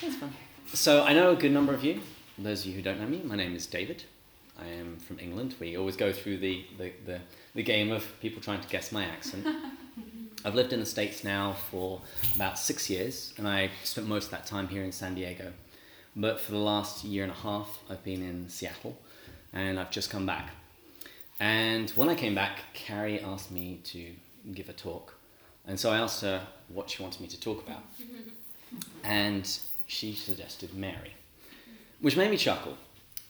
That's 0.00 0.16
fun. 0.16 0.32
So 0.72 1.02
I 1.02 1.12
know 1.12 1.32
a 1.32 1.36
good 1.36 1.52
number 1.52 1.72
of 1.72 1.84
you. 1.84 2.00
Those 2.38 2.60
of 2.60 2.66
you 2.66 2.72
who 2.74 2.82
don't 2.82 3.00
know 3.00 3.06
me, 3.06 3.22
my 3.24 3.36
name 3.36 3.54
is 3.54 3.66
David. 3.66 4.04
I 4.58 4.66
am 4.66 4.96
from 4.98 5.18
England. 5.18 5.54
We 5.60 5.76
always 5.76 5.96
go 5.96 6.12
through 6.12 6.38
the, 6.38 6.64
the, 6.78 6.92
the, 7.06 7.20
the 7.54 7.62
game 7.62 7.90
of 7.90 8.04
people 8.20 8.40
trying 8.40 8.60
to 8.60 8.68
guess 8.68 8.92
my 8.92 9.04
accent. 9.04 9.46
I've 10.44 10.54
lived 10.54 10.72
in 10.72 10.80
the 10.80 10.86
States 10.86 11.24
now 11.24 11.52
for 11.70 12.00
about 12.34 12.58
six 12.58 12.90
years, 12.90 13.32
and 13.38 13.48
I 13.48 13.70
spent 13.82 14.06
most 14.06 14.26
of 14.26 14.30
that 14.32 14.46
time 14.46 14.68
here 14.68 14.82
in 14.84 14.92
San 14.92 15.14
Diego. 15.14 15.52
But 16.14 16.38
for 16.38 16.52
the 16.52 16.58
last 16.58 17.02
year 17.04 17.22
and 17.22 17.32
a 17.32 17.36
half, 17.36 17.78
I've 17.88 18.04
been 18.04 18.22
in 18.22 18.48
Seattle, 18.48 18.96
and 19.52 19.80
I've 19.80 19.90
just 19.90 20.10
come 20.10 20.26
back. 20.26 20.50
And 21.40 21.90
when 21.90 22.08
I 22.08 22.14
came 22.14 22.34
back, 22.34 22.60
Carrie 22.74 23.20
asked 23.20 23.50
me 23.50 23.80
to 23.84 24.12
give 24.52 24.68
a 24.68 24.72
talk. 24.72 25.14
And 25.66 25.80
so 25.80 25.90
I 25.90 25.98
asked 25.98 26.20
her 26.20 26.46
what 26.68 26.90
she 26.90 27.02
wanted 27.02 27.20
me 27.20 27.28
to 27.28 27.40
talk 27.40 27.66
about. 27.66 27.82
And 29.04 29.48
she 29.86 30.14
suggested 30.14 30.74
Mary, 30.74 31.14
which 32.00 32.16
made 32.16 32.30
me 32.30 32.36
chuckle 32.36 32.76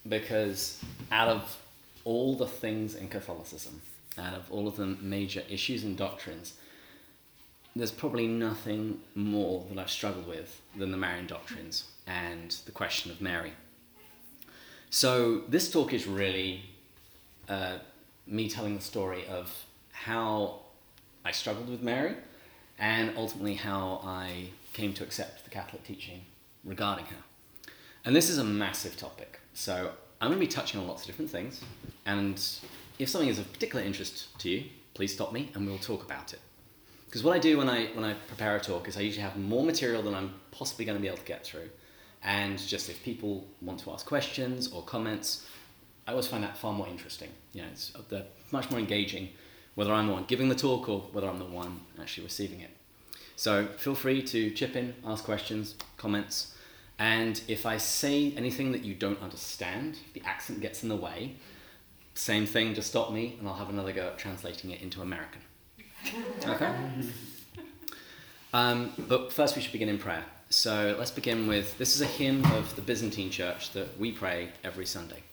because 0.08 0.82
out 1.10 1.28
of 1.28 1.58
all 2.04 2.36
the 2.36 2.46
things 2.46 2.94
in 2.94 3.08
Catholicism, 3.08 3.80
out 4.18 4.34
of 4.34 4.50
all 4.50 4.68
of 4.68 4.76
the 4.76 4.86
major 4.86 5.42
issues 5.48 5.84
and 5.84 5.96
doctrines, 5.96 6.54
there's 7.74 7.90
probably 7.90 8.26
nothing 8.26 9.00
more 9.14 9.64
that 9.68 9.78
I've 9.78 9.90
struggled 9.90 10.28
with 10.28 10.60
than 10.76 10.90
the 10.90 10.96
Marian 10.96 11.26
doctrines 11.26 11.84
and 12.06 12.54
the 12.66 12.72
question 12.72 13.10
of 13.10 13.20
Mary. 13.20 13.52
So 14.90 15.40
this 15.48 15.72
talk 15.72 15.92
is 15.92 16.06
really 16.06 16.62
uh, 17.48 17.78
me 18.26 18.48
telling 18.48 18.76
the 18.76 18.82
story 18.82 19.26
of 19.26 19.52
how 19.90 20.60
I 21.24 21.32
struggled 21.32 21.68
with 21.68 21.82
Mary 21.82 22.14
and 22.78 23.12
ultimately 23.16 23.54
how 23.54 24.00
I 24.04 24.50
came 24.72 24.92
to 24.94 25.02
accept 25.02 25.44
the 25.44 25.50
Catholic 25.50 25.82
teaching 25.84 26.20
regarding 26.64 27.06
her. 27.06 27.16
And 28.04 28.14
this 28.14 28.28
is 28.28 28.38
a 28.38 28.44
massive 28.44 28.96
topic. 28.96 29.40
So 29.54 29.92
I'm 30.20 30.28
going 30.28 30.40
to 30.40 30.46
be 30.46 30.50
touching 30.50 30.80
on 30.80 30.86
lots 30.86 31.02
of 31.02 31.06
different 31.06 31.30
things. 31.30 31.60
And 32.06 32.42
if 32.98 33.08
something 33.08 33.28
is 33.28 33.38
of 33.38 33.52
particular 33.52 33.84
interest 33.84 34.38
to 34.40 34.48
you, 34.48 34.64
please 34.94 35.12
stop 35.12 35.32
me 35.32 35.50
and 35.54 35.66
we'll 35.66 35.78
talk 35.78 36.04
about 36.04 36.32
it. 36.32 36.40
Because 37.06 37.22
what 37.22 37.34
I 37.34 37.38
do 37.38 37.58
when 37.58 37.68
I, 37.68 37.86
when 37.94 38.04
I 38.04 38.14
prepare 38.14 38.56
a 38.56 38.60
talk 38.60 38.88
is 38.88 38.96
I 38.96 39.00
usually 39.00 39.22
have 39.22 39.36
more 39.36 39.64
material 39.64 40.02
than 40.02 40.14
I'm 40.14 40.34
possibly 40.50 40.84
going 40.84 40.98
to 40.98 41.02
be 41.02 41.08
able 41.08 41.18
to 41.18 41.24
get 41.24 41.44
through. 41.44 41.68
And 42.22 42.58
just 42.58 42.88
if 42.88 43.02
people 43.02 43.46
want 43.60 43.80
to 43.80 43.90
ask 43.90 44.04
questions 44.06 44.72
or 44.72 44.82
comments, 44.82 45.46
I 46.06 46.10
always 46.10 46.26
find 46.26 46.42
that 46.42 46.56
far 46.56 46.72
more 46.72 46.88
interesting. 46.88 47.28
You 47.52 47.62
know, 47.62 47.68
it's 47.70 47.92
much 48.50 48.70
more 48.70 48.80
engaging 48.80 49.28
whether 49.74 49.92
I'm 49.92 50.06
the 50.06 50.12
one 50.12 50.24
giving 50.24 50.48
the 50.48 50.54
talk 50.54 50.88
or 50.88 51.00
whether 51.12 51.28
I'm 51.28 51.38
the 51.38 51.44
one 51.44 51.80
actually 52.00 52.24
receiving 52.24 52.60
it. 52.60 52.70
So 53.36 53.66
feel 53.76 53.94
free 53.94 54.22
to 54.22 54.50
chip 54.50 54.76
in, 54.76 54.94
ask 55.04 55.24
questions, 55.24 55.74
comments, 55.96 56.53
and 56.98 57.40
if 57.48 57.66
I 57.66 57.76
say 57.78 58.32
anything 58.36 58.72
that 58.72 58.84
you 58.84 58.94
don't 58.94 59.20
understand, 59.20 59.98
the 60.12 60.22
accent 60.24 60.60
gets 60.60 60.82
in 60.82 60.88
the 60.88 60.96
way, 60.96 61.36
same 62.14 62.46
thing, 62.46 62.74
just 62.74 62.88
stop 62.88 63.12
me 63.12 63.36
and 63.38 63.48
I'll 63.48 63.54
have 63.54 63.70
another 63.70 63.92
go 63.92 64.06
at 64.08 64.18
translating 64.18 64.70
it 64.70 64.80
into 64.82 65.02
American. 65.02 65.40
Okay? 66.46 66.72
Um, 68.52 68.92
but 69.08 69.32
first, 69.32 69.56
we 69.56 69.62
should 69.62 69.72
begin 69.72 69.88
in 69.88 69.98
prayer. 69.98 70.24
So 70.48 70.94
let's 70.96 71.10
begin 71.10 71.48
with 71.48 71.76
this 71.78 71.96
is 71.96 72.02
a 72.02 72.06
hymn 72.06 72.44
of 72.52 72.76
the 72.76 72.82
Byzantine 72.82 73.30
Church 73.30 73.72
that 73.72 73.98
we 73.98 74.12
pray 74.12 74.50
every 74.62 74.86
Sunday. 74.86 75.24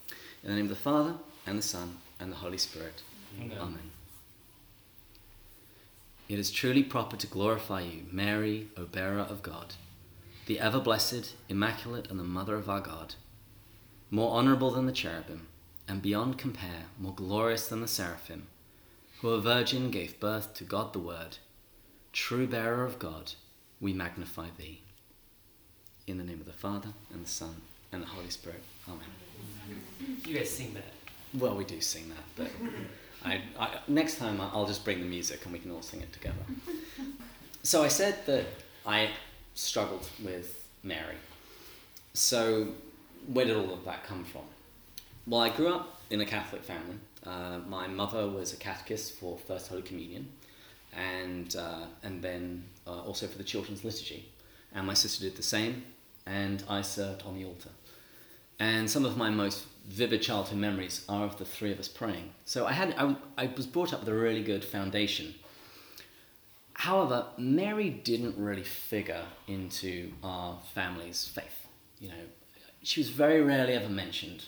In 0.44 0.50
the 0.50 0.56
name 0.56 0.66
of 0.66 0.70
the 0.70 0.76
Father, 0.76 1.14
and 1.46 1.58
the 1.58 1.64
Son, 1.64 1.98
and 2.20 2.32
the 2.32 2.38
Holy 2.38 2.58
Spirit. 2.58 3.04
Amen. 3.40 3.58
Amen. 3.60 3.92
It 6.28 6.40
is 6.40 6.50
truly 6.50 6.84
proper 6.84 7.18
to 7.18 7.28
glorify 7.28 7.82
you, 7.82 8.06
Mary, 8.12 8.70
O 8.78 8.86
bearer 8.86 9.20
of 9.20 9.44
God, 9.44 9.76
the 10.52 10.60
ever 10.60 10.82
blessed, 10.82 11.34
immaculate, 11.48 12.10
and 12.12 12.20
the 12.20 12.26
mother 12.26 12.56
of 12.56 12.70
our 12.70 12.82
God, 12.82 13.16
more 14.10 14.34
honourable 14.34 14.70
than 14.70 14.86
the 14.86 14.92
cherubim, 14.92 15.48
and 15.88 16.02
beyond 16.02 16.38
compare 16.38 16.88
more 17.00 17.14
glorious 17.14 17.70
than 17.70 17.80
the 17.80 17.88
seraphim, 17.88 18.48
who 19.22 19.30
a 19.30 19.40
virgin 19.40 19.90
gave 19.90 20.20
birth 20.20 20.54
to 20.54 20.66
God 20.66 20.92
the 20.92 21.00
Word, 21.00 21.38
true 22.12 22.48
bearer 22.48 22.84
of 22.84 23.00
God, 23.00 23.32
we 23.80 23.94
magnify 23.94 24.48
thee. 24.58 24.82
In 26.06 26.18
the 26.18 26.24
name 26.26 26.42
of 26.42 26.46
the 26.48 26.52
Father, 26.52 26.90
and 27.14 27.24
the 27.24 27.30
Son, 27.30 27.62
and 27.94 28.04
the 28.04 28.08
Holy 28.08 28.30
Spirit. 28.30 28.62
Amen. 28.90 29.00
You 30.26 30.38
guys 30.38 30.50
sing 30.50 30.74
that. 30.74 30.84
Well, 31.34 31.56
we 31.56 31.64
do 31.64 31.80
sing 31.80 32.10
that, 32.10 32.26
but 32.36 32.52
I, 33.24 33.42
I, 33.58 33.80
next 33.88 34.18
time 34.18 34.42
I'll 34.42 34.68
just 34.68 34.84
bring 34.84 35.00
the 35.00 35.06
music 35.06 35.46
and 35.46 35.54
we 35.54 35.60
can 35.60 35.72
all 35.72 35.82
sing 35.82 36.02
it 36.02 36.12
together. 36.12 36.44
So 37.64 37.86
I 37.86 37.88
said 37.88 38.26
that 38.26 38.48
I 38.86 39.12
struggled 39.54 40.10
with 40.24 40.68
Mary. 40.84 41.16
So 42.14 42.68
where 43.28 43.46
did 43.46 43.56
all 43.56 43.74
of 43.74 43.86
that 43.86 44.04
come 44.04 44.24
from? 44.24 44.44
Well, 45.28 45.42
I 45.42 45.50
grew 45.50 45.70
up 45.70 46.02
in 46.10 46.22
a 46.22 46.26
Catholic 46.26 46.64
family. 46.64 46.98
Uh, 47.26 47.60
my 47.68 47.88
mother 47.88 48.28
was 48.28 48.54
a 48.54 48.58
catechist 48.58 49.14
for 49.14 49.38
First 49.38 49.68
Holy 49.68 49.84
Communion, 49.84 50.28
and 50.94 51.56
uh, 51.56 51.86
and 52.04 52.22
then 52.22 52.64
uh, 52.88 53.02
also 53.02 53.28
for 53.28 53.38
the 53.38 53.44
Children's 53.44 53.84
Liturgy. 53.84 54.28
And 54.74 54.88
my 54.88 54.94
sister 54.96 55.24
did 55.24 55.36
the 55.36 55.44
same, 55.44 55.84
and 56.26 56.64
I 56.68 56.82
served 56.82 57.24
on 57.24 57.36
the 57.36 57.46
altar. 57.46 57.70
And 58.60 58.90
some 58.90 59.06
of 59.06 59.18
my 59.18 59.30
most 59.30 59.66
vivid 59.88 60.22
childhood 60.22 60.58
memories 60.58 61.04
are 61.10 61.26
of 61.26 61.38
the 61.38 61.46
three 61.46 61.72
of 61.72 61.80
us 61.80 61.88
praying. 61.88 62.32
So 62.46 62.66
I 62.66 62.74
had 62.74 62.96
I, 62.98 63.16
I 63.38 63.52
was 63.56 63.68
brought 63.68 63.94
up 63.94 64.02
with 64.02 64.10
a 64.10 64.14
really 64.14 64.44
good 64.44 64.64
foundation. 64.64 65.36
However, 66.82 67.28
Mary 67.38 67.92
didn't 67.92 68.36
really 68.40 68.64
figure 68.64 69.26
into 69.48 70.14
our 70.24 70.58
family's 70.74 71.28
faith. 71.28 71.68
You 72.00 72.10
know, 72.10 72.24
she 72.82 73.00
was 73.00 73.10
very 73.10 73.40
rarely 73.40 73.74
ever 73.74 73.88
mentioned. 73.88 74.46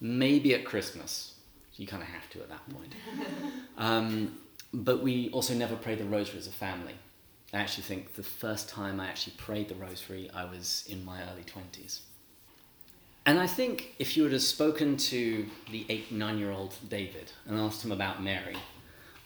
Maybe 0.00 0.54
at 0.54 0.64
Christmas, 0.64 1.34
you 1.76 1.86
kind 1.86 2.02
of 2.02 2.08
have 2.08 2.30
to 2.30 2.40
at 2.40 2.48
that 2.48 2.66
point. 2.70 2.94
Um, 3.76 4.38
but 4.72 5.02
we 5.02 5.28
also 5.30 5.52
never 5.52 5.76
prayed 5.76 5.98
the 5.98 6.04
rosary 6.04 6.38
as 6.38 6.46
a 6.46 6.52
family. 6.52 6.94
I 7.52 7.58
actually 7.58 7.82
think 7.82 8.14
the 8.14 8.22
first 8.22 8.68
time 8.68 8.98
I 9.00 9.08
actually 9.08 9.34
prayed 9.36 9.68
the 9.68 9.74
rosary, 9.74 10.30
I 10.32 10.44
was 10.44 10.84
in 10.88 11.04
my 11.04 11.20
early 11.22 11.42
20s. 11.42 11.98
And 13.26 13.38
I 13.40 13.48
think 13.48 13.96
if 13.98 14.16
you 14.16 14.22
would 14.22 14.32
have 14.32 14.42
spoken 14.42 14.96
to 15.12 15.46
the 15.70 15.84
eight, 15.88 16.12
nine 16.12 16.38
year 16.38 16.52
old 16.52 16.76
David 16.88 17.32
and 17.46 17.58
asked 17.58 17.84
him 17.84 17.92
about 17.92 18.22
Mary, 18.22 18.56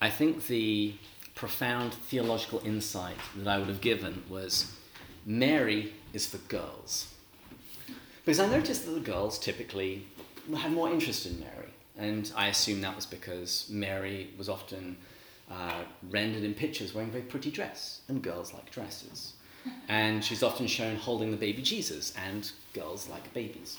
I 0.00 0.10
think 0.10 0.46
the 0.46 0.94
profound 1.38 1.94
theological 1.94 2.60
insight 2.64 3.16
that 3.36 3.46
I 3.46 3.58
would 3.58 3.68
have 3.68 3.80
given 3.80 4.24
was 4.28 4.74
Mary 5.24 5.92
is 6.12 6.26
for 6.26 6.38
girls. 6.48 7.14
Because 8.24 8.40
I 8.40 8.48
noticed 8.48 8.84
that 8.86 8.90
the 8.90 9.00
girls 9.00 9.38
typically 9.38 10.04
had 10.56 10.72
more 10.72 10.90
interest 10.90 11.26
in 11.26 11.38
Mary. 11.38 11.70
And 11.96 12.30
I 12.34 12.48
assume 12.48 12.80
that 12.80 12.96
was 12.96 13.06
because 13.06 13.68
Mary 13.70 14.30
was 14.36 14.48
often 14.48 14.96
uh, 15.48 15.82
rendered 16.10 16.42
in 16.42 16.54
pictures 16.54 16.92
wearing 16.92 17.08
a 17.08 17.12
very 17.12 17.24
pretty 17.24 17.52
dress, 17.52 18.00
and 18.08 18.20
girls 18.20 18.52
like 18.52 18.68
dresses. 18.72 19.34
And 19.88 20.24
she's 20.24 20.42
often 20.42 20.66
shown 20.66 20.96
holding 20.96 21.30
the 21.30 21.36
baby 21.36 21.62
Jesus, 21.62 22.12
and 22.16 22.50
girls 22.72 23.08
like 23.08 23.32
babies. 23.32 23.78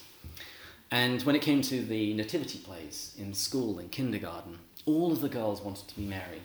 And 0.91 1.21
when 1.23 1.35
it 1.35 1.41
came 1.41 1.61
to 1.63 1.81
the 1.81 2.13
nativity 2.13 2.59
plays 2.59 3.15
in 3.17 3.33
school, 3.33 3.79
in 3.79 3.89
kindergarten, 3.89 4.59
all 4.85 5.11
of 5.11 5.19
the 5.19 5.29
girls 5.29 5.61
wanted 5.61 5.89
to 5.89 5.95
be 5.97 6.05
Mary. 6.05 6.41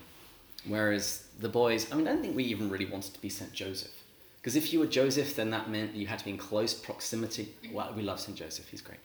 Whereas 0.66 1.24
the 1.38 1.48
boys, 1.48 1.90
I 1.92 1.96
mean, 1.96 2.08
I 2.08 2.12
don't 2.12 2.22
think 2.22 2.36
we 2.36 2.44
even 2.44 2.70
really 2.70 2.86
wanted 2.86 3.14
to 3.14 3.20
be 3.20 3.28
St. 3.28 3.52
Joseph. 3.52 3.92
Because 4.40 4.56
if 4.56 4.72
you 4.72 4.78
were 4.78 4.86
Joseph, 4.86 5.36
then 5.36 5.50
that 5.50 5.70
meant 5.70 5.94
you 5.94 6.06
had 6.06 6.18
to 6.18 6.24
be 6.24 6.30
in 6.30 6.36
close 6.36 6.74
proximity. 6.74 7.54
Well, 7.72 7.92
we 7.96 8.02
love 8.02 8.20
St. 8.20 8.36
Joseph, 8.36 8.68
he's 8.68 8.82
great. 8.82 8.98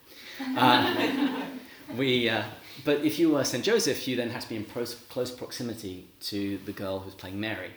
Uh, 0.58 1.46
we, 1.98 2.30
uh, 2.30 2.44
but 2.84 3.06
if 3.06 3.18
you 3.18 3.30
were 3.30 3.44
St. 3.44 3.64
Joseph, 3.64 4.06
you 4.08 4.16
then 4.16 4.30
had 4.30 4.42
to 4.42 4.50
be 4.50 4.58
in 4.58 4.66
pros- 4.66 4.96
close 4.96 5.32
proximity 5.32 6.08
to 6.22 6.58
the 6.66 6.74
girl 6.74 7.00
who's 7.00 7.16
playing 7.16 7.40
Mary. 7.40 7.72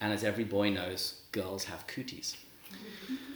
And 0.00 0.12
as 0.12 0.24
every 0.24 0.44
boy 0.44 0.70
knows, 0.70 1.20
girls 1.30 1.64
have 1.64 1.86
cooties. 1.86 2.36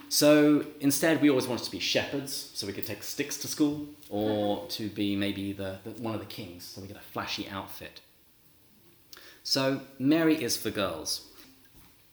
So 0.09 0.65
instead, 0.81 1.21
we 1.21 1.31
always 1.31 1.47
wanted 1.47 1.65
to 1.65 1.71
be 1.71 1.79
shepherds, 1.81 2.51
so 2.55 2.67
we 2.67 2.73
could 2.73 2.87
take 2.87 3.03
sticks 3.03 3.37
to 3.39 3.49
school, 3.49 3.87
or 4.09 4.67
to 4.69 4.89
be 4.89 5.15
maybe 5.15 5.53
the, 5.53 5.79
the, 5.85 5.91
one 6.03 6.15
of 6.15 6.21
the 6.21 6.27
kings, 6.27 6.65
so 6.65 6.81
we 6.81 6.89
get 6.89 6.97
a 6.97 7.01
flashy 7.01 7.49
outfit. 7.49 8.01
So 9.49 9.81
Mary 9.99 10.35
is 10.45 10.59
for 10.59 10.69
girls. 10.69 11.23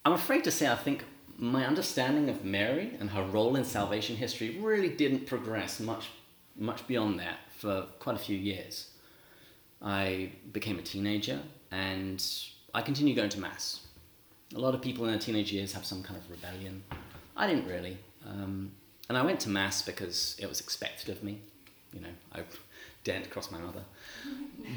I'm 0.06 0.14
afraid 0.14 0.46
to 0.46 0.52
say, 0.52 0.72
I 0.72 0.76
think 0.76 1.04
my 1.38 1.66
understanding 1.66 2.30
of 2.30 2.46
Mary 2.46 2.92
and 2.98 3.10
her 3.10 3.24
role 3.24 3.58
in 3.58 3.66
salvation 3.66 4.16
history 4.16 4.58
really 4.62 4.88
didn't 4.88 5.28
progress 5.28 5.82
much, 5.82 6.06
much 6.56 6.88
beyond 6.88 7.20
that 7.20 7.40
for 7.58 7.88
quite 8.00 8.16
a 8.16 8.20
few 8.20 8.38
years. 8.38 8.92
I 9.82 10.32
became 10.54 10.80
a 10.80 10.82
teenager 10.82 11.42
and 11.72 12.26
I 12.74 12.82
continued 12.82 13.18
going 13.18 13.32
to 13.32 13.42
Mass. 13.42 13.82
A 14.56 14.60
lot 14.60 14.74
of 14.74 14.82
people 14.82 15.04
in 15.04 15.12
their 15.12 15.20
teenage 15.20 15.52
years 15.52 15.74
have 15.74 15.86
some 15.86 16.04
kind 16.04 16.18
of 16.18 16.32
rebellion 16.32 16.86
I 17.36 17.48
didn't 17.48 17.68
really. 17.68 17.98
Um, 18.26 18.72
and 19.10 19.18
I 19.18 19.24
went 19.24 19.42
to 19.42 19.50
Mass 19.50 19.82
because 19.82 20.38
it 20.40 20.48
was 20.48 20.62
expected 20.62 21.10
of 21.10 21.22
me. 21.22 21.42
You 21.92 22.00
know, 22.00 22.14
I 22.34 22.44
daren't 23.04 23.30
cross 23.30 23.52
my 23.52 23.60
mother. 23.60 23.84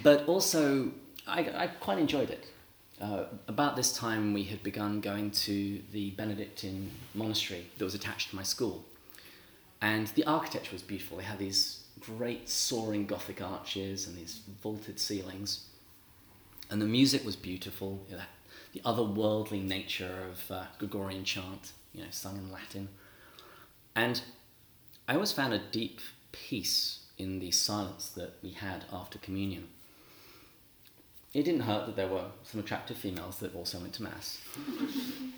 But 0.02 0.26
also, 0.26 0.90
I, 1.28 1.64
I 1.64 1.66
quite 1.66 1.98
enjoyed 1.98 2.30
it. 2.30 2.46
Uh, 3.00 3.24
about 3.46 3.76
this 3.76 3.92
time, 3.92 4.34
we 4.34 4.44
had 4.44 4.62
begun 4.62 5.00
going 5.00 5.30
to 5.30 5.80
the 5.92 6.10
Benedictine 6.10 6.90
monastery 7.14 7.66
that 7.76 7.84
was 7.84 7.94
attached 7.94 8.30
to 8.30 8.36
my 8.36 8.42
school. 8.42 8.84
And 9.80 10.08
the 10.08 10.24
architecture 10.24 10.72
was 10.72 10.82
beautiful. 10.82 11.18
They 11.18 11.24
had 11.24 11.38
these 11.38 11.84
great 12.00 12.48
soaring 12.48 13.06
Gothic 13.06 13.40
arches 13.40 14.06
and 14.06 14.16
these 14.16 14.40
vaulted 14.62 14.98
ceilings. 14.98 15.66
And 16.70 16.82
the 16.82 16.86
music 16.86 17.24
was 17.24 17.36
beautiful, 17.36 18.04
you 18.10 18.16
know, 18.16 18.22
the 18.72 18.80
otherworldly 18.80 19.62
nature 19.62 20.26
of 20.30 20.50
uh, 20.50 20.64
Gregorian 20.78 21.24
chant, 21.24 21.72
you 21.94 22.02
know, 22.02 22.08
sung 22.10 22.36
in 22.36 22.50
Latin. 22.50 22.88
And 23.94 24.20
I 25.06 25.14
always 25.14 25.32
found 25.32 25.54
a 25.54 25.58
deep 25.58 26.00
peace 26.32 27.06
in 27.16 27.38
the 27.38 27.50
silence 27.50 28.08
that 28.10 28.34
we 28.42 28.50
had 28.50 28.84
after 28.92 29.18
communion. 29.18 29.68
It 31.34 31.44
didn't 31.44 31.60
hurt 31.60 31.86
that 31.86 31.96
there 31.96 32.08
were 32.08 32.24
some 32.42 32.60
attractive 32.60 32.96
females 32.96 33.38
that 33.38 33.54
also 33.54 33.78
went 33.78 33.92
to 33.94 34.02
Mass. 34.02 34.40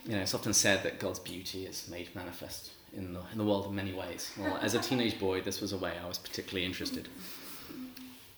you 0.04 0.12
know, 0.12 0.20
it's 0.20 0.34
often 0.34 0.52
said 0.52 0.84
that 0.84 1.00
God's 1.00 1.18
beauty 1.18 1.66
is 1.66 1.88
made 1.90 2.14
manifest 2.14 2.70
in 2.96 3.12
the, 3.12 3.20
in 3.32 3.38
the 3.38 3.44
world 3.44 3.66
in 3.66 3.74
many 3.74 3.92
ways. 3.92 4.30
Well, 4.38 4.58
as 4.62 4.74
a 4.74 4.78
teenage 4.78 5.18
boy, 5.18 5.40
this 5.40 5.60
was 5.60 5.72
a 5.72 5.78
way 5.78 5.94
I 6.02 6.06
was 6.06 6.18
particularly 6.18 6.64
interested. 6.64 7.08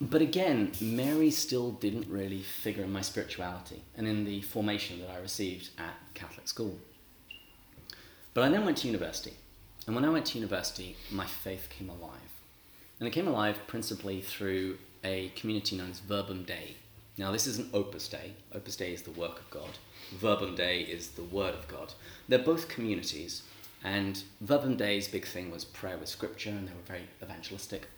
But 0.01 0.23
again, 0.23 0.73
Mary 0.81 1.31
still 1.31 1.73
didn't 1.73 2.09
really 2.09 2.43
figure 2.43 2.83
in 2.85 2.93
my 2.93 3.03
spirituality 3.03 3.83
and 3.97 4.09
in 4.09 4.25
the 4.25 4.41
formation 4.43 5.01
that 5.01 5.11
I 5.11 5.19
received 5.19 5.71
at 5.79 5.95
Catholic 6.15 6.49
school. 6.49 6.79
But 8.35 8.45
I 8.45 8.49
then 8.49 8.65
went 8.65 8.79
to 8.79 8.87
university. 8.87 9.35
And 9.87 9.95
when 9.95 10.05
I 10.05 10.09
went 10.09 10.27
to 10.27 10.39
university, 10.39 10.97
my 11.11 11.27
faith 11.27 11.69
came 11.71 11.89
alive. 11.89 12.19
And 12.99 13.07
it 13.07 13.13
came 13.13 13.29
alive 13.29 13.61
principally 13.67 14.21
through 14.21 14.79
a 15.05 15.29
community 15.37 15.77
known 15.77 15.91
as 15.91 16.01
Verbum 16.01 16.45
Dei. 16.45 16.77
Now, 17.19 17.31
this 17.31 17.47
is 17.47 17.59
an 17.59 17.69
Opus 17.75 18.09
Dei. 18.09 18.33
Opus 18.55 18.77
Dei 18.77 18.93
is 18.93 19.03
the 19.03 19.11
work 19.11 19.39
of 19.39 19.51
God. 19.51 19.71
Verbum 20.19 20.55
Dei 20.55 20.81
is 20.81 21.09
the 21.09 21.23
word 21.23 21.55
of 21.55 21.69
God. 21.69 21.93
They're 22.29 22.39
both 22.39 22.69
communities, 22.69 23.43
and 23.85 24.23
Verbum 24.41 24.77
Dei's 24.77 25.09
big 25.09 25.27
thing 25.27 25.51
was 25.51 25.65
prayer 25.65 25.99
with 25.99 26.09
scripture, 26.09 26.51
and 26.51 26.67
they 26.67 26.73
were 26.73 26.87
very 26.87 27.09
evangelistic. 27.23 27.89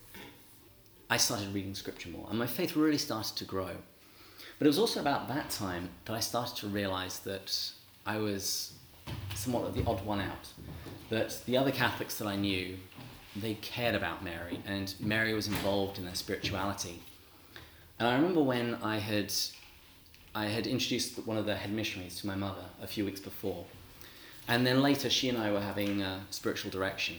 I 1.09 1.17
started 1.17 1.55
reading 1.55 1.75
scripture 1.75 2.09
more, 2.09 2.27
and 2.29 2.39
my 2.39 2.47
faith 2.47 2.75
really 2.75 2.99
started 2.99 3.37
to 3.37 3.45
grow. 3.45 3.77
But 4.59 4.67
it 4.67 4.69
was 4.69 4.79
also 4.79 5.01
about 5.01 5.29
that 5.29 5.51
time 5.51 5.91
that 6.07 6.15
I 6.15 6.21
started 6.21 6.57
to 6.57 6.67
realize 6.67 7.21
that 7.21 7.73
I 8.07 8.19
was 8.19 8.73
somewhat 9.35 9.65
of 9.67 9.75
the 9.75 9.85
odd 9.87 10.05
one 10.05 10.21
out. 10.21 10.53
That 11.11 11.41
the 11.47 11.57
other 11.57 11.71
Catholics 11.71 12.17
that 12.19 12.27
I 12.27 12.37
knew, 12.37 12.79
they 13.37 13.55
cared 13.55 13.95
about 13.95 14.25
Mary, 14.25 14.61
and 14.67 14.93
Mary 14.99 15.35
was 15.35 15.47
involved 15.47 15.99
in 15.99 16.05
their 16.05 16.15
spirituality. 16.15 17.01
And 17.99 18.08
I 18.08 18.14
remember 18.14 18.43
when 18.43 18.75
I 18.76 18.99
had, 18.99 19.32
I 20.35 20.46
had 20.46 20.67
introduced 20.67 21.19
one 21.26 21.37
of 21.37 21.46
the 21.46 21.55
head 21.55 21.73
missionaries 21.73 22.20
to 22.20 22.26
my 22.26 22.35
mother 22.35 22.64
a 22.82 22.87
few 22.87 23.05
weeks 23.05 23.20
before, 23.20 23.64
and 24.46 24.67
then 24.67 24.82
later, 24.82 25.08
she 25.08 25.29
and 25.29 25.38
I 25.38 25.52
were 25.52 25.61
having 25.61 26.02
a 26.02 26.20
spiritual 26.31 26.70
direction. 26.70 27.17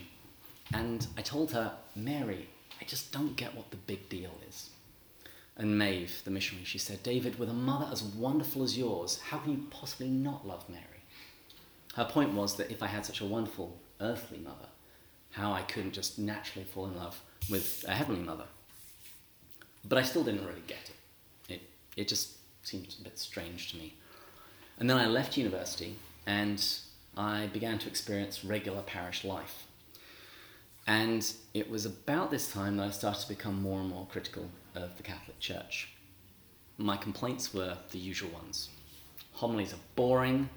And 0.73 1.07
I 1.17 1.21
told 1.21 1.51
her, 1.51 1.73
Mary, 1.95 2.49
I 2.79 2.85
just 2.85 3.11
don't 3.11 3.35
get 3.35 3.55
what 3.55 3.71
the 3.71 3.77
big 3.77 4.09
deal 4.09 4.31
is. 4.47 4.69
And 5.57 5.77
Maeve, 5.79 6.21
the 6.23 6.31
missionary, 6.31 6.65
she 6.65 6.77
said, 6.77 7.01
David, 7.01 7.39
with 7.39 7.49
a 7.49 7.53
mother 7.53 7.87
as 7.91 8.03
wonderful 8.03 8.63
as 8.63 8.77
yours, 8.77 9.21
how 9.29 9.37
can 9.37 9.53
you 9.53 9.65
possibly 9.71 10.09
not 10.09 10.45
love 10.45 10.67
Mary? 10.69 10.83
Her 11.95 12.05
point 12.05 12.33
was 12.33 12.57
that 12.57 12.71
if 12.71 12.83
I 12.83 12.87
had 12.87 13.05
such 13.05 13.21
a 13.21 13.25
wonderful 13.25 13.77
earthly 14.01 14.39
mother, 14.39 14.67
how 15.31 15.53
I 15.53 15.61
couldn't 15.61 15.93
just 15.93 16.19
naturally 16.19 16.65
fall 16.65 16.85
in 16.85 16.95
love 16.95 17.21
with 17.49 17.85
a 17.87 17.93
heavenly 17.93 18.21
mother. 18.21 18.45
But 19.87 19.97
I 19.97 20.03
still 20.03 20.23
didn't 20.23 20.45
really 20.45 20.63
get 20.67 20.91
it. 21.49 21.53
It, 21.53 21.61
it 21.95 22.07
just 22.07 22.37
seemed 22.63 22.95
a 22.99 23.03
bit 23.03 23.19
strange 23.19 23.71
to 23.71 23.77
me. 23.77 23.93
And 24.79 24.89
then 24.89 24.97
I 24.97 25.05
left 25.05 25.37
university 25.37 25.97
and 26.25 26.65
I 27.15 27.47
began 27.53 27.77
to 27.79 27.87
experience 27.87 28.43
regular 28.43 28.81
parish 28.81 29.23
life. 29.23 29.67
And 30.87 31.31
it 31.53 31.69
was 31.69 31.85
about 31.85 32.31
this 32.31 32.51
time 32.51 32.77
that 32.77 32.87
I 32.87 32.91
started 32.91 33.21
to 33.21 33.29
become 33.29 33.61
more 33.61 33.79
and 33.79 33.89
more 33.89 34.07
critical 34.11 34.49
of 34.75 34.97
the 34.97 35.03
Catholic 35.03 35.39
Church. 35.39 35.89
My 36.77 36.97
complaints 36.97 37.53
were 37.53 37.77
the 37.91 37.99
usual 37.99 38.29
ones 38.31 38.69
homilies 39.35 39.73
are 39.73 39.79
boring, 39.95 40.49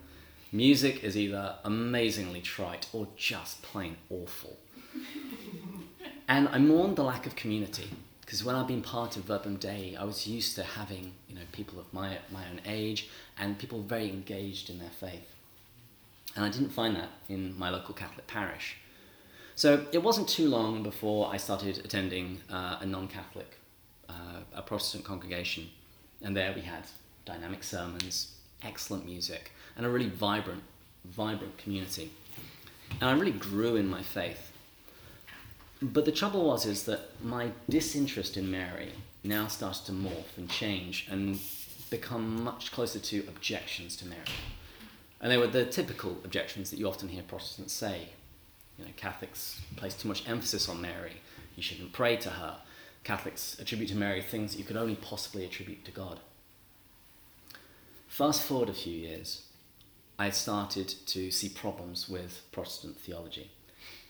music 0.52 1.02
is 1.02 1.16
either 1.16 1.56
amazingly 1.64 2.40
trite 2.40 2.86
or 2.92 3.08
just 3.16 3.60
plain 3.62 3.96
awful. 4.08 4.56
and 6.28 6.48
I 6.48 6.58
mourned 6.58 6.96
the 6.96 7.02
lack 7.02 7.26
of 7.26 7.36
community 7.36 7.90
because 8.28 8.44
when 8.44 8.54
I've 8.54 8.68
been 8.68 8.82
part 8.82 9.16
of 9.16 9.24
Verbum 9.24 9.56
Dei, 9.56 9.96
I 9.98 10.04
was 10.04 10.26
used 10.26 10.54
to 10.56 10.62
having 10.62 11.14
you 11.28 11.34
know 11.34 11.40
people 11.50 11.80
of 11.80 11.90
my 11.94 12.18
my 12.30 12.42
own 12.50 12.60
age 12.66 13.08
and 13.38 13.58
people 13.58 13.80
very 13.80 14.10
engaged 14.10 14.68
in 14.68 14.78
their 14.78 14.90
faith. 14.90 15.34
And 16.36 16.44
I 16.44 16.50
didn't 16.50 16.68
find 16.68 16.94
that 16.94 17.08
in 17.30 17.58
my 17.58 17.70
local 17.70 17.94
Catholic 17.94 18.26
parish. 18.26 18.76
So 19.54 19.86
it 19.92 20.02
wasn't 20.02 20.28
too 20.28 20.46
long 20.50 20.82
before 20.82 21.32
I 21.32 21.38
started 21.38 21.78
attending 21.78 22.42
uh, 22.50 22.76
a 22.82 22.84
non 22.84 23.08
Catholic, 23.08 23.56
uh, 24.10 24.40
a 24.54 24.60
Protestant 24.60 25.04
congregation. 25.06 25.70
And 26.20 26.36
there 26.36 26.52
we 26.52 26.60
had 26.60 26.84
dynamic 27.24 27.64
sermons, 27.64 28.34
excellent 28.62 29.06
music, 29.06 29.52
and 29.74 29.86
a 29.86 29.88
really 29.88 30.10
vibrant, 30.10 30.64
vibrant 31.06 31.56
community. 31.56 32.10
And 33.00 33.08
I 33.08 33.14
really 33.14 33.38
grew 33.48 33.76
in 33.76 33.88
my 33.88 34.02
faith. 34.02 34.47
But 35.80 36.04
the 36.04 36.12
trouble 36.12 36.44
was 36.44 36.66
is 36.66 36.84
that 36.84 37.22
my 37.22 37.52
disinterest 37.68 38.36
in 38.36 38.50
Mary 38.50 38.92
now 39.22 39.46
started 39.46 39.86
to 39.86 39.92
morph 39.92 40.36
and 40.36 40.50
change 40.50 41.06
and 41.10 41.38
become 41.90 42.42
much 42.42 42.72
closer 42.72 42.98
to 42.98 43.20
objections 43.28 43.96
to 43.96 44.06
Mary. 44.06 44.22
And 45.20 45.30
they 45.30 45.36
were 45.36 45.46
the 45.46 45.64
typical 45.64 46.18
objections 46.24 46.70
that 46.70 46.78
you 46.78 46.88
often 46.88 47.08
hear 47.08 47.22
Protestants 47.22 47.72
say. 47.72 48.08
You 48.78 48.84
know, 48.84 48.90
Catholics 48.96 49.60
place 49.76 49.94
too 49.94 50.08
much 50.08 50.28
emphasis 50.28 50.68
on 50.68 50.80
Mary. 50.80 51.20
You 51.56 51.62
shouldn't 51.62 51.92
pray 51.92 52.16
to 52.18 52.30
her. 52.30 52.58
Catholics 53.04 53.56
attribute 53.58 53.90
to 53.90 53.96
Mary 53.96 54.22
things 54.22 54.52
that 54.52 54.58
you 54.58 54.64
could 54.64 54.76
only 54.76 54.96
possibly 54.96 55.44
attribute 55.44 55.84
to 55.84 55.90
God. 55.90 56.20
Fast 58.06 58.42
forward 58.42 58.68
a 58.68 58.74
few 58.74 58.92
years, 58.92 59.42
I 60.18 60.30
started 60.30 60.88
to 61.06 61.30
see 61.30 61.48
problems 61.48 62.08
with 62.08 62.42
Protestant 62.52 62.96
theology. 62.98 63.50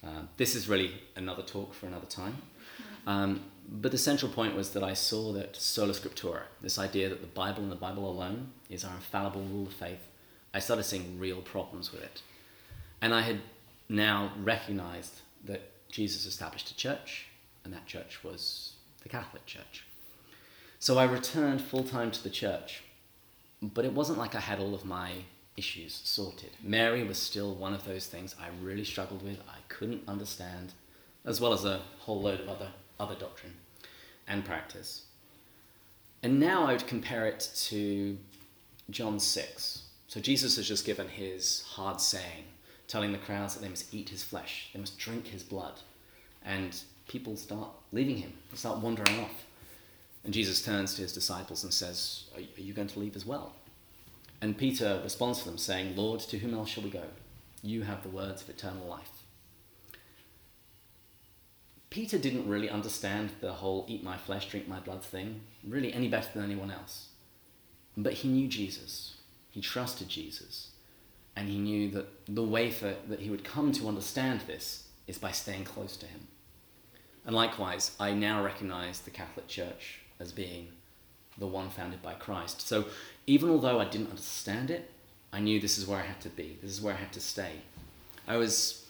Uh, 0.04 0.22
this 0.36 0.54
is 0.54 0.68
really 0.68 0.92
another 1.16 1.42
talk 1.42 1.74
for 1.74 1.86
another 1.86 2.06
time. 2.06 2.36
Um, 3.06 3.40
but 3.68 3.92
the 3.92 3.98
central 3.98 4.30
point 4.30 4.54
was 4.54 4.70
that 4.70 4.82
I 4.82 4.94
saw 4.94 5.32
that 5.32 5.56
sola 5.56 5.92
scriptura, 5.92 6.42
this 6.60 6.78
idea 6.78 7.08
that 7.08 7.20
the 7.20 7.26
Bible 7.26 7.62
and 7.62 7.72
the 7.72 7.76
Bible 7.76 8.08
alone 8.08 8.52
is 8.70 8.84
our 8.84 8.94
infallible 8.94 9.42
rule 9.42 9.66
of 9.66 9.72
faith, 9.72 10.08
I 10.54 10.60
started 10.60 10.84
seeing 10.84 11.18
real 11.18 11.40
problems 11.40 11.92
with 11.92 12.02
it. 12.02 12.22
And 13.00 13.14
I 13.14 13.20
had 13.22 13.40
now 13.88 14.32
recognized 14.42 15.20
that 15.44 15.70
Jesus 15.90 16.26
established 16.26 16.70
a 16.70 16.76
church, 16.76 17.26
and 17.64 17.72
that 17.72 17.86
church 17.86 18.24
was 18.24 18.72
the 19.02 19.08
Catholic 19.08 19.44
Church. 19.46 19.84
So 20.78 20.98
I 20.98 21.04
returned 21.04 21.60
full 21.60 21.84
time 21.84 22.10
to 22.10 22.22
the 22.22 22.30
church, 22.30 22.82
but 23.60 23.84
it 23.84 23.92
wasn't 23.92 24.18
like 24.18 24.34
I 24.34 24.40
had 24.40 24.60
all 24.60 24.74
of 24.74 24.84
my 24.84 25.12
issues 25.58 26.00
sorted. 26.04 26.50
Mary 26.62 27.04
was 27.04 27.18
still 27.18 27.54
one 27.54 27.74
of 27.74 27.84
those 27.84 28.06
things 28.06 28.34
I 28.40 28.48
really 28.62 28.84
struggled 28.84 29.22
with, 29.22 29.40
I 29.48 29.58
couldn't 29.68 30.08
understand, 30.08 30.72
as 31.24 31.40
well 31.40 31.52
as 31.52 31.64
a 31.64 31.82
whole 31.98 32.22
load 32.22 32.40
of 32.40 32.48
other, 32.48 32.70
other 32.98 33.14
doctrine 33.14 33.54
and 34.26 34.44
practice. 34.44 35.02
And 36.22 36.40
now 36.40 36.64
I 36.64 36.72
would 36.72 36.86
compare 36.86 37.26
it 37.26 37.50
to 37.68 38.16
John 38.90 39.18
6, 39.20 39.82
so 40.08 40.20
Jesus 40.20 40.56
has 40.56 40.66
just 40.66 40.86
given 40.86 41.08
his 41.08 41.62
hard 41.62 42.00
saying, 42.00 42.44
telling 42.86 43.12
the 43.12 43.18
crowds 43.18 43.54
that 43.54 43.60
they 43.60 43.68
must 43.68 43.92
eat 43.92 44.08
his 44.08 44.24
flesh, 44.24 44.70
they 44.72 44.80
must 44.80 44.98
drink 44.98 45.26
his 45.26 45.42
blood. 45.42 45.80
And 46.44 46.74
people 47.06 47.36
start 47.36 47.70
leaving 47.92 48.16
him, 48.16 48.32
they 48.50 48.56
start 48.56 48.78
wandering 48.78 49.20
off. 49.20 49.44
And 50.24 50.32
Jesus 50.32 50.64
turns 50.64 50.94
to 50.94 51.02
his 51.02 51.12
disciples 51.12 51.62
and 51.62 51.72
says, 51.72 52.24
Are 52.34 52.60
you 52.60 52.72
going 52.72 52.88
to 52.88 52.98
leave 52.98 53.16
as 53.16 53.26
well? 53.26 53.52
And 54.40 54.56
Peter 54.56 55.00
responds 55.02 55.40
to 55.40 55.46
them, 55.46 55.58
saying, 55.58 55.96
Lord, 55.96 56.20
to 56.20 56.38
whom 56.38 56.54
else 56.54 56.68
shall 56.68 56.84
we 56.84 56.90
go? 56.90 57.04
You 57.62 57.82
have 57.82 58.02
the 58.02 58.08
words 58.08 58.42
of 58.42 58.50
eternal 58.50 58.86
life. 58.86 59.10
Peter 61.90 62.18
didn't 62.18 62.48
really 62.48 62.68
understand 62.70 63.30
the 63.40 63.52
whole 63.52 63.84
eat 63.88 64.04
my 64.04 64.16
flesh, 64.16 64.48
drink 64.48 64.68
my 64.68 64.78
blood 64.78 65.02
thing, 65.02 65.40
really 65.66 65.92
any 65.92 66.08
better 66.08 66.28
than 66.34 66.44
anyone 66.44 66.70
else. 66.70 67.08
But 67.96 68.12
he 68.12 68.28
knew 68.28 68.46
Jesus. 68.46 69.16
He 69.50 69.60
trusted 69.60 70.08
Jesus. 70.08 70.70
And 71.34 71.48
he 71.48 71.58
knew 71.58 71.90
that 71.92 72.06
the 72.26 72.44
way 72.44 72.70
for, 72.70 72.94
that 73.08 73.20
he 73.20 73.30
would 73.30 73.44
come 73.44 73.72
to 73.72 73.88
understand 73.88 74.42
this 74.42 74.88
is 75.06 75.18
by 75.18 75.32
staying 75.32 75.64
close 75.64 75.96
to 75.96 76.06
him. 76.06 76.28
And 77.24 77.34
likewise, 77.34 77.96
I 77.98 78.12
now 78.12 78.42
recognize 78.44 79.00
the 79.00 79.10
Catholic 79.10 79.48
Church 79.48 80.00
as 80.20 80.30
being 80.32 80.68
the 81.38 81.46
one 81.46 81.70
founded 81.70 82.02
by 82.02 82.14
Christ. 82.14 82.66
So 82.66 82.86
even 83.28 83.50
although 83.50 83.78
I 83.78 83.84
didn't 83.84 84.08
understand 84.08 84.70
it, 84.70 84.90
I 85.32 85.40
knew 85.40 85.60
this 85.60 85.76
is 85.78 85.86
where 85.86 86.00
I 86.00 86.06
had 86.06 86.20
to 86.22 86.30
be. 86.30 86.58
This 86.62 86.70
is 86.70 86.80
where 86.80 86.94
I 86.94 86.96
had 86.96 87.12
to 87.12 87.20
stay. 87.20 87.52
I 88.26 88.36
was, 88.38 88.86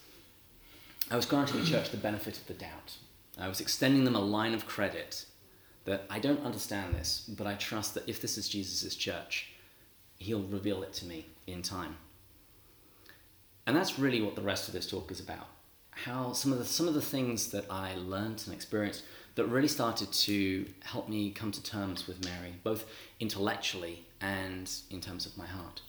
I 1.10 1.16
was 1.16 1.26
granting 1.26 1.60
the 1.60 1.66
church 1.66 1.90
the 1.90 1.96
benefit 1.96 2.38
of 2.38 2.46
the 2.46 2.54
doubt. 2.54 2.96
I 3.36 3.48
was 3.48 3.60
extending 3.60 4.04
them 4.04 4.14
a 4.14 4.20
line 4.20 4.54
of 4.54 4.64
credit 4.66 5.24
that 5.84 6.04
I 6.08 6.18
don't 6.20 6.44
understand 6.44 6.94
this, 6.94 7.28
but 7.36 7.46
I 7.46 7.54
trust 7.54 7.94
that 7.94 8.08
if 8.08 8.20
this 8.20 8.38
is 8.38 8.48
Jesus' 8.48 8.94
church, 8.94 9.50
He'll 10.18 10.42
reveal 10.42 10.82
it 10.82 10.92
to 10.94 11.04
me 11.04 11.26
in 11.46 11.62
time. 11.62 11.96
And 13.66 13.76
that's 13.76 13.98
really 13.98 14.20
what 14.22 14.34
the 14.34 14.42
rest 14.42 14.68
of 14.68 14.74
this 14.74 14.88
talk 14.88 15.10
is 15.10 15.20
about. 15.20 15.48
how 16.06 16.32
some 16.32 16.52
of 16.52 16.58
the 16.58 16.64
some 16.64 16.88
of 16.88 16.94
the 16.94 17.02
things 17.02 17.50
that 17.50 17.64
I 17.70 17.94
learned 17.96 18.42
and 18.46 18.54
experienced 18.54 19.02
that 19.34 19.46
really 19.46 19.68
started 19.68 20.12
to 20.12 20.66
help 20.84 21.08
me 21.08 21.30
come 21.30 21.50
to 21.52 21.62
terms 21.62 22.06
with 22.06 22.24
Mary, 22.24 22.54
both 22.62 22.84
intellectually 23.20 24.04
and 24.20 24.70
in 24.90 25.00
terms 25.00 25.26
of 25.26 25.36
my 25.36 25.46
heart. 25.46 25.80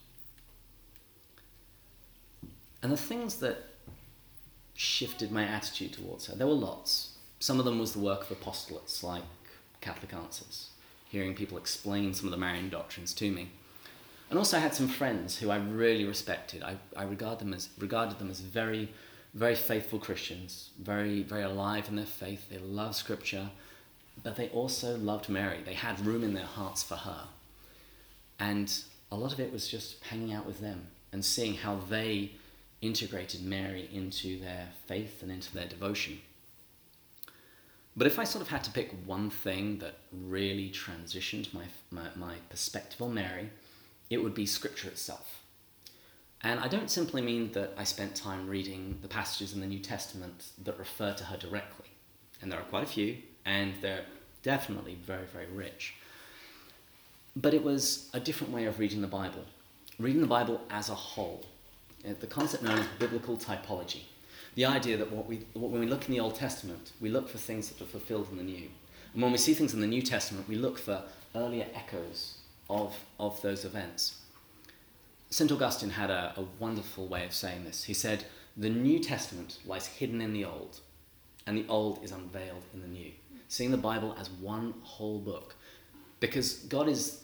And 2.81 2.91
the 2.91 2.97
things 2.97 3.35
that 3.37 3.65
shifted 4.73 5.31
my 5.31 5.43
attitude 5.43 5.93
towards 5.93 6.27
her, 6.27 6.35
there 6.35 6.47
were 6.47 6.53
lots. 6.53 7.17
Some 7.39 7.59
of 7.59 7.65
them 7.65 7.79
was 7.79 7.93
the 7.93 7.99
work 7.99 8.29
of 8.29 8.39
apostolates 8.39 9.03
like 9.03 9.23
Catholic 9.81 10.13
Answers, 10.13 10.69
hearing 11.09 11.33
people 11.33 11.57
explain 11.57 12.13
some 12.13 12.27
of 12.27 12.31
the 12.31 12.37
Marian 12.37 12.69
doctrines 12.69 13.13
to 13.15 13.31
me. 13.31 13.49
And 14.29 14.37
also 14.37 14.57
I 14.57 14.59
had 14.59 14.75
some 14.75 14.87
friends 14.87 15.39
who 15.39 15.49
I 15.49 15.57
really 15.57 16.05
respected. 16.05 16.63
I, 16.63 16.77
I 16.95 17.03
regard 17.03 17.39
them 17.39 17.53
as, 17.53 17.69
regarded 17.79 18.19
them 18.19 18.29
as 18.29 18.39
very, 18.39 18.89
very 19.33 19.55
faithful 19.55 19.99
Christians, 19.99 20.69
very, 20.79 21.23
very 21.23 21.43
alive 21.43 21.89
in 21.89 21.95
their 21.95 22.05
faith. 22.05 22.49
They 22.49 22.59
loved 22.59 22.95
Scripture, 22.95 23.49
but 24.23 24.35
they 24.35 24.49
also 24.49 24.97
loved 24.97 25.29
Mary. 25.29 25.59
They 25.65 25.73
had 25.73 26.05
room 26.05 26.23
in 26.23 26.33
their 26.33 26.45
hearts 26.45 26.83
for 26.83 26.95
her. 26.95 27.23
And 28.39 28.73
a 29.11 29.15
lot 29.15 29.33
of 29.33 29.39
it 29.39 29.51
was 29.51 29.67
just 29.67 30.03
hanging 30.03 30.33
out 30.33 30.45
with 30.45 30.59
them 30.59 30.87
and 31.11 31.23
seeing 31.23 31.55
how 31.55 31.79
they 31.89 32.31
integrated 32.81 33.43
Mary 33.43 33.89
into 33.91 34.39
their 34.39 34.69
faith 34.87 35.21
and 35.21 35.31
into 35.31 35.53
their 35.53 35.67
devotion. 35.67 36.19
But 37.97 38.07
if 38.07 38.17
I 38.17 38.23
sort 38.23 38.41
of 38.41 38.47
had 38.49 38.63
to 38.63 38.71
pick 38.71 38.91
one 39.05 39.29
thing 39.29 39.79
that 39.79 39.95
really 40.13 40.69
transitioned 40.69 41.53
my, 41.53 41.65
my, 41.91 42.07
my 42.15 42.35
perspective 42.49 43.01
on 43.01 43.13
Mary, 43.13 43.49
it 44.09 44.23
would 44.23 44.33
be 44.33 44.45
Scripture 44.45 44.87
itself. 44.87 45.43
And 46.41 46.61
I 46.61 46.69
don't 46.69 46.89
simply 46.89 47.21
mean 47.21 47.51
that 47.51 47.73
I 47.77 47.83
spent 47.83 48.15
time 48.15 48.47
reading 48.47 48.99
the 49.01 49.09
passages 49.09 49.53
in 49.53 49.59
the 49.59 49.67
New 49.67 49.79
Testament 49.79 50.45
that 50.63 50.79
refer 50.79 51.13
to 51.13 51.25
her 51.25 51.35
directly. 51.35 51.87
And 52.41 52.49
there 52.49 52.59
are 52.59 52.63
quite 52.63 52.83
a 52.83 52.87
few, 52.87 53.17
and 53.45 53.73
they're 53.81 54.05
definitely 54.43 54.95
very, 54.95 55.25
very 55.25 55.47
rich. 55.47 55.95
But 57.35 57.53
it 57.53 57.63
was 57.63 58.09
a 58.13 58.19
different 58.19 58.53
way 58.53 58.65
of 58.65 58.79
reading 58.79 59.01
the 59.01 59.07
Bible, 59.07 59.45
reading 59.97 60.21
the 60.21 60.27
Bible 60.27 60.61
as 60.69 60.89
a 60.89 60.95
whole. 60.95 61.45
Uh, 62.07 62.13
the 62.19 62.27
concept 62.27 62.63
known 62.63 62.79
as 62.79 62.87
biblical 62.97 63.37
typology. 63.37 64.03
The 64.55 64.65
idea 64.65 64.97
that 64.97 65.11
what 65.11 65.27
we, 65.27 65.45
when 65.53 65.79
we 65.79 65.85
look 65.85 66.07
in 66.07 66.13
the 66.13 66.19
Old 66.19 66.35
Testament, 66.35 66.91
we 66.99 67.09
look 67.09 67.29
for 67.29 67.37
things 67.37 67.69
that 67.69 67.81
are 67.81 67.87
fulfilled 67.87 68.27
in 68.31 68.37
the 68.37 68.43
New. 68.43 68.69
And 69.13 69.21
when 69.21 69.31
we 69.31 69.37
see 69.37 69.53
things 69.53 69.73
in 69.73 69.81
the 69.81 69.87
New 69.87 70.01
Testament, 70.01 70.47
we 70.47 70.55
look 70.55 70.79
for 70.79 71.03
earlier 71.35 71.67
echoes 71.73 72.37
of, 72.69 72.95
of 73.19 73.41
those 73.41 73.65
events. 73.65 74.21
St. 75.29 75.51
Augustine 75.51 75.91
had 75.91 76.09
a, 76.09 76.33
a 76.37 76.45
wonderful 76.59 77.07
way 77.07 77.25
of 77.25 77.33
saying 77.33 77.63
this. 77.63 77.83
He 77.83 77.93
said, 77.93 78.25
The 78.57 78.69
New 78.69 78.99
Testament 78.99 79.59
lies 79.65 79.85
hidden 79.85 80.21
in 80.21 80.33
the 80.33 80.45
Old, 80.45 80.79
and 81.45 81.57
the 81.57 81.65
Old 81.67 82.03
is 82.03 82.11
unveiled 82.11 82.63
in 82.73 82.81
the 82.81 82.87
New. 82.87 83.11
Seeing 83.47 83.71
the 83.71 83.77
Bible 83.77 84.15
as 84.19 84.29
one 84.29 84.73
whole 84.81 85.19
book. 85.19 85.55
Because 86.19 86.59
God 86.63 86.87
is, 86.87 87.23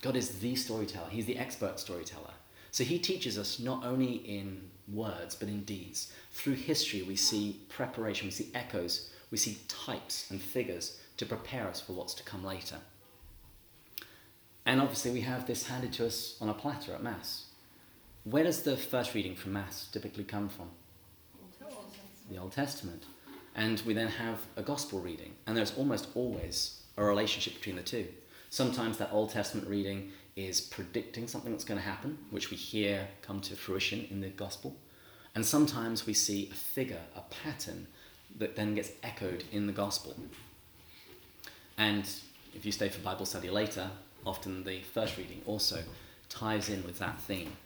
God 0.00 0.16
is 0.16 0.38
the 0.40 0.54
storyteller, 0.56 1.08
He's 1.10 1.26
the 1.26 1.38
expert 1.38 1.78
storyteller. 1.78 2.30
So 2.70 2.84
He 2.84 2.98
teaches 2.98 3.38
us 3.38 3.58
not 3.58 3.84
only 3.84 4.14
in 4.14 4.62
words, 4.92 5.34
but 5.34 5.48
in 5.48 5.62
deeds. 5.64 6.12
Through 6.30 6.54
history, 6.54 7.02
we 7.02 7.16
see 7.16 7.60
preparation, 7.68 8.26
we 8.26 8.32
see 8.32 8.50
echoes, 8.54 9.10
we 9.30 9.38
see 9.38 9.58
types 9.68 10.30
and 10.30 10.40
figures 10.40 10.98
to 11.16 11.26
prepare 11.26 11.68
us 11.68 11.80
for 11.80 11.92
what's 11.92 12.14
to 12.14 12.22
come 12.22 12.44
later. 12.44 12.76
And 14.64 14.80
obviously, 14.80 15.10
we 15.10 15.22
have 15.22 15.46
this 15.46 15.66
handed 15.66 15.92
to 15.94 16.06
us 16.06 16.36
on 16.40 16.48
a 16.48 16.54
platter 16.54 16.94
at 16.94 17.02
Mass. 17.02 17.46
Where 18.24 18.44
does 18.44 18.62
the 18.62 18.76
first 18.76 19.14
reading 19.14 19.34
from 19.34 19.52
Mass 19.54 19.88
typically 19.90 20.24
come 20.24 20.48
from? 20.48 20.70
The 22.30 22.38
Old 22.38 22.52
Testament. 22.52 23.04
And 23.54 23.82
we 23.84 23.92
then 23.92 24.08
have 24.08 24.38
a 24.56 24.62
Gospel 24.62 25.00
reading, 25.00 25.32
and 25.46 25.56
there's 25.56 25.76
almost 25.76 26.08
always 26.14 26.80
a 26.96 27.04
relationship 27.04 27.54
between 27.54 27.76
the 27.76 27.82
two. 27.82 28.06
Sometimes 28.52 28.98
that 28.98 29.08
Old 29.12 29.30
Testament 29.30 29.66
reading 29.66 30.12
is 30.36 30.60
predicting 30.60 31.26
something 31.26 31.52
that's 31.52 31.64
going 31.64 31.80
to 31.80 31.86
happen, 31.86 32.18
which 32.28 32.50
we 32.50 32.56
hear 32.58 33.08
come 33.22 33.40
to 33.40 33.56
fruition 33.56 34.06
in 34.10 34.20
the 34.20 34.28
Gospel. 34.28 34.76
And 35.34 35.46
sometimes 35.46 36.04
we 36.04 36.12
see 36.12 36.50
a 36.52 36.54
figure, 36.54 37.00
a 37.16 37.22
pattern, 37.42 37.86
that 38.36 38.54
then 38.54 38.74
gets 38.74 38.90
echoed 39.02 39.44
in 39.52 39.66
the 39.66 39.72
Gospel. 39.72 40.14
And 41.78 42.06
if 42.54 42.66
you 42.66 42.72
stay 42.72 42.90
for 42.90 43.00
Bible 43.00 43.24
study 43.24 43.48
later, 43.48 43.88
often 44.26 44.64
the 44.64 44.82
first 44.82 45.16
reading 45.16 45.40
also 45.46 45.78
ties 46.28 46.68
in 46.68 46.84
with 46.84 46.98
that 46.98 47.18
theme. 47.22 47.56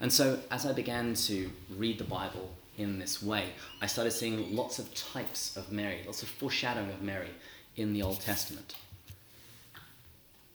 And 0.00 0.12
so, 0.12 0.40
as 0.50 0.66
I 0.66 0.72
began 0.72 1.14
to 1.14 1.48
read 1.76 1.98
the 1.98 2.04
Bible 2.04 2.50
in 2.76 2.98
this 2.98 3.22
way, 3.22 3.50
I 3.80 3.86
started 3.86 4.10
seeing 4.10 4.56
lots 4.56 4.80
of 4.80 4.92
types 4.96 5.56
of 5.56 5.70
Mary, 5.70 6.00
lots 6.04 6.24
of 6.24 6.28
foreshadowing 6.28 6.90
of 6.90 7.02
Mary 7.02 7.30
in 7.76 7.92
the 7.92 8.02
Old 8.02 8.20
Testament. 8.20 8.74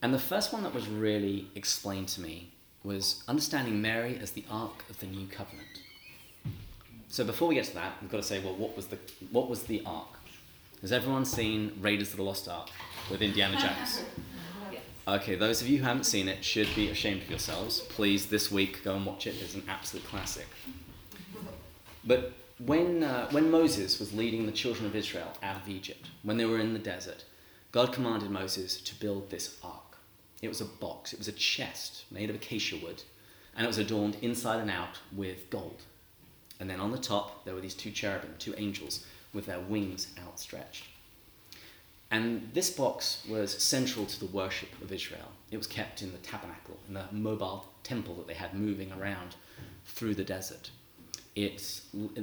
And 0.01 0.13
the 0.13 0.19
first 0.19 0.51
one 0.51 0.63
that 0.63 0.73
was 0.73 0.87
really 0.87 1.47
explained 1.55 2.07
to 2.09 2.21
me 2.21 2.51
was 2.83 3.23
understanding 3.27 3.81
Mary 3.81 4.17
as 4.19 4.31
the 4.31 4.43
Ark 4.49 4.83
of 4.89 4.99
the 4.99 5.05
New 5.05 5.27
Covenant. 5.27 5.81
So 7.07 7.23
before 7.23 7.47
we 7.47 7.55
get 7.55 7.65
to 7.65 7.73
that, 7.75 7.93
we've 8.01 8.09
got 8.09 8.17
to 8.17 8.23
say, 8.23 8.39
well, 8.39 8.55
what 8.55 8.75
was 8.75 8.87
the 8.87 8.97
what 9.31 9.49
was 9.49 9.63
the 9.63 9.83
Ark? 9.85 10.07
Has 10.81 10.91
everyone 10.91 11.25
seen 11.25 11.77
Raiders 11.79 12.11
of 12.11 12.17
the 12.17 12.23
Lost 12.23 12.47
Ark 12.47 12.69
with 13.09 13.21
Indiana 13.21 13.59
Jones? 13.59 14.03
Okay, 15.07 15.33
those 15.33 15.63
of 15.63 15.67
you 15.67 15.79
who 15.79 15.83
haven't 15.83 16.03
seen 16.03 16.27
it 16.27 16.45
should 16.45 16.67
be 16.75 16.89
ashamed 16.89 17.23
of 17.23 17.29
yourselves. 17.29 17.79
Please, 17.79 18.27
this 18.27 18.51
week, 18.51 18.83
go 18.83 18.95
and 18.95 19.03
watch 19.03 19.25
it. 19.25 19.33
It's 19.41 19.55
an 19.55 19.63
absolute 19.67 20.05
classic. 20.05 20.45
But 22.05 22.33
when, 22.59 23.03
uh, 23.03 23.27
when 23.31 23.49
Moses 23.49 23.99
was 23.99 24.13
leading 24.13 24.45
the 24.45 24.51
children 24.51 24.85
of 24.85 24.95
Israel 24.95 25.33
out 25.41 25.55
of 25.55 25.67
Egypt, 25.67 26.09
when 26.21 26.37
they 26.37 26.45
were 26.45 26.59
in 26.59 26.73
the 26.73 26.79
desert, 26.79 27.25
God 27.71 27.91
commanded 27.93 28.29
Moses 28.29 28.79
to 28.79 28.95
build 28.95 29.31
this 29.31 29.57
ark. 29.63 29.90
It 30.41 30.47
was 30.47 30.61
a 30.61 30.65
box, 30.65 31.13
it 31.13 31.19
was 31.19 31.27
a 31.27 31.33
chest 31.33 32.05
made 32.11 32.29
of 32.29 32.35
acacia 32.35 32.77
wood, 32.77 33.03
and 33.55 33.63
it 33.63 33.67
was 33.67 33.77
adorned 33.77 34.17
inside 34.21 34.59
and 34.59 34.71
out 34.71 34.99
with 35.15 35.49
gold. 35.49 35.83
And 36.59 36.69
then 36.69 36.79
on 36.79 36.91
the 36.91 36.97
top, 36.97 37.45
there 37.45 37.53
were 37.53 37.61
these 37.61 37.73
two 37.73 37.91
cherubim, 37.91 38.35
two 38.39 38.53
angels, 38.57 39.05
with 39.33 39.45
their 39.45 39.59
wings 39.59 40.07
outstretched. 40.19 40.85
And 42.11 42.49
this 42.53 42.69
box 42.69 43.25
was 43.29 43.63
central 43.63 44.05
to 44.05 44.19
the 44.19 44.25
worship 44.25 44.69
of 44.81 44.91
Israel. 44.91 45.31
It 45.49 45.57
was 45.57 45.67
kept 45.67 46.01
in 46.01 46.11
the 46.11 46.17
tabernacle, 46.17 46.77
in 46.87 46.93
the 46.93 47.05
mobile 47.11 47.67
temple 47.83 48.15
that 48.15 48.27
they 48.27 48.33
had 48.33 48.53
moving 48.53 48.91
around 48.91 49.35
through 49.85 50.15
the 50.15 50.23
desert. 50.23 50.71
It, 51.35 51.81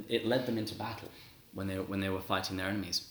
it 0.09 0.27
led 0.27 0.45
them 0.45 0.59
into 0.59 0.75
battle 0.75 1.09
when 1.55 1.67
they, 1.67 1.77
when 1.77 2.01
they 2.01 2.11
were 2.11 2.21
fighting 2.21 2.59
their 2.59 2.69
enemies. 2.69 3.09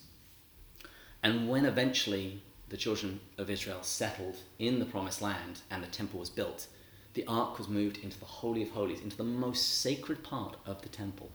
And 1.24 1.50
when 1.50 1.66
eventually 1.66 2.44
the 2.70 2.78
children 2.78 3.20
of 3.38 3.50
Israel 3.50 3.82
settled 3.82 4.38
in 4.60 4.80
the 4.80 4.86
promised 4.86 5.22
land 5.22 5.62
and 5.72 5.84
the 5.84 5.88
temple 5.88 6.20
was 6.20 6.30
built, 6.30 6.68
the 7.14 7.26
ark 7.28 7.58
was 7.58 7.68
moved 7.68 7.98
into 8.04 8.20
the 8.20 8.26
Holy 8.26 8.62
of 8.62 8.70
Holies, 8.72 9.02
into 9.02 9.18
the 9.18 9.24
most 9.24 9.82
sacred 9.82 10.24
part 10.24 10.58
of 10.66 10.82
the 10.82 10.90
temple. 10.90 11.30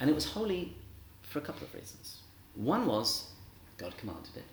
And 0.00 0.10
it 0.10 0.14
was 0.14 0.26
holy 0.26 0.74
for 1.22 1.38
a 1.38 1.42
couple 1.42 1.66
of 1.66 1.74
reasons. 1.74 2.20
One 2.54 2.86
was 2.86 3.30
God 3.76 3.96
commanded 3.96 4.36
it. 4.36 4.44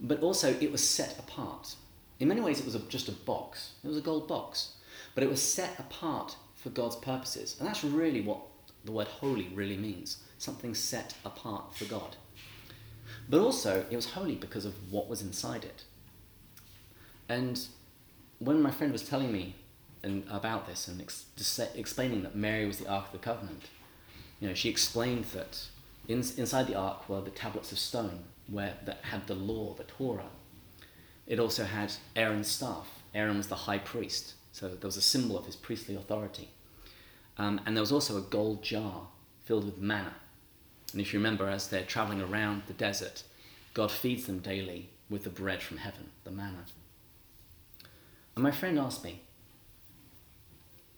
But 0.00 0.20
also, 0.20 0.54
it 0.60 0.70
was 0.70 0.86
set 0.86 1.18
apart. 1.18 1.74
In 2.20 2.28
many 2.28 2.40
ways, 2.40 2.60
it 2.60 2.64
was 2.64 2.74
a, 2.74 2.80
just 2.80 3.08
a 3.08 3.12
box. 3.12 3.72
It 3.82 3.88
was 3.88 3.96
a 3.96 4.02
gold 4.02 4.28
box. 4.28 4.74
But 5.14 5.24
it 5.24 5.30
was 5.30 5.42
set 5.42 5.78
apart 5.78 6.36
for 6.54 6.70
God's 6.70 6.96
purposes. 6.96 7.56
And 7.58 7.66
that's 7.66 7.82
really 7.82 8.20
what 8.20 8.38
the 8.84 8.92
word 8.92 9.08
holy 9.08 9.48
really 9.54 9.76
means 9.76 10.18
something 10.38 10.74
set 10.74 11.14
apart 11.24 11.74
for 11.74 11.84
God. 11.86 12.16
But 13.28 13.40
also, 13.40 13.84
it 13.90 13.96
was 13.96 14.12
holy 14.12 14.36
because 14.36 14.64
of 14.64 14.74
what 14.90 15.08
was 15.08 15.20
inside 15.20 15.64
it. 15.64 15.84
And 17.28 17.60
when 18.38 18.62
my 18.62 18.70
friend 18.70 18.92
was 18.92 19.02
telling 19.02 19.32
me 19.32 19.54
and, 20.02 20.24
about 20.30 20.66
this 20.66 20.88
and 20.88 21.00
ex- 21.00 21.26
explaining 21.74 22.22
that 22.22 22.34
Mary 22.34 22.66
was 22.66 22.78
the 22.78 22.88
Ark 22.88 23.06
of 23.06 23.12
the 23.12 23.18
Covenant, 23.18 23.64
you 24.40 24.48
know, 24.48 24.54
she 24.54 24.68
explained 24.68 25.24
that 25.34 25.66
in, 26.06 26.24
inside 26.36 26.66
the 26.66 26.74
ark 26.74 27.08
were 27.08 27.20
the 27.20 27.30
tablets 27.30 27.72
of 27.72 27.78
stone 27.78 28.24
where, 28.46 28.74
that 28.86 29.00
had 29.02 29.26
the 29.26 29.34
law, 29.34 29.74
the 29.74 29.84
Torah. 29.84 30.30
It 31.26 31.38
also 31.38 31.64
had 31.64 31.92
Aaron's 32.16 32.48
staff. 32.48 32.88
Aaron 33.14 33.36
was 33.36 33.48
the 33.48 33.54
high 33.54 33.78
priest, 33.78 34.34
so 34.52 34.68
there 34.68 34.88
was 34.88 34.96
a 34.96 35.02
symbol 35.02 35.36
of 35.36 35.44
his 35.44 35.56
priestly 35.56 35.94
authority. 35.94 36.48
Um, 37.36 37.60
and 37.66 37.76
there 37.76 37.82
was 37.82 37.92
also 37.92 38.16
a 38.16 38.22
gold 38.22 38.62
jar 38.62 39.08
filled 39.44 39.66
with 39.66 39.78
manna. 39.78 40.14
And 40.92 41.00
if 41.00 41.12
you 41.12 41.18
remember, 41.18 41.48
as 41.48 41.68
they're 41.68 41.82
traveling 41.84 42.20
around 42.20 42.62
the 42.66 42.72
desert, 42.72 43.22
God 43.74 43.90
feeds 43.90 44.26
them 44.26 44.38
daily 44.38 44.88
with 45.10 45.24
the 45.24 45.30
bread 45.30 45.62
from 45.62 45.78
heaven, 45.78 46.10
the 46.24 46.30
manna. 46.30 46.64
And 48.34 48.42
my 48.42 48.50
friend 48.50 48.78
asked 48.78 49.04
me, 49.04 49.20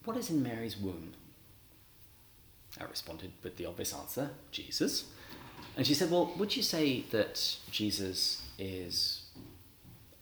What 0.05 0.17
is 0.17 0.29
in 0.29 0.43
Mary's 0.43 0.77
womb? 0.77 1.13
I 2.79 2.85
responded 2.85 3.31
with 3.43 3.57
the 3.57 3.65
obvious 3.65 3.93
answer 3.93 4.29
Jesus. 4.51 5.05
And 5.75 5.85
she 5.85 5.93
said, 5.93 6.09
Well, 6.11 6.33
would 6.37 6.55
you 6.55 6.63
say 6.63 7.01
that 7.11 7.57
Jesus 7.69 8.43
is 8.57 9.23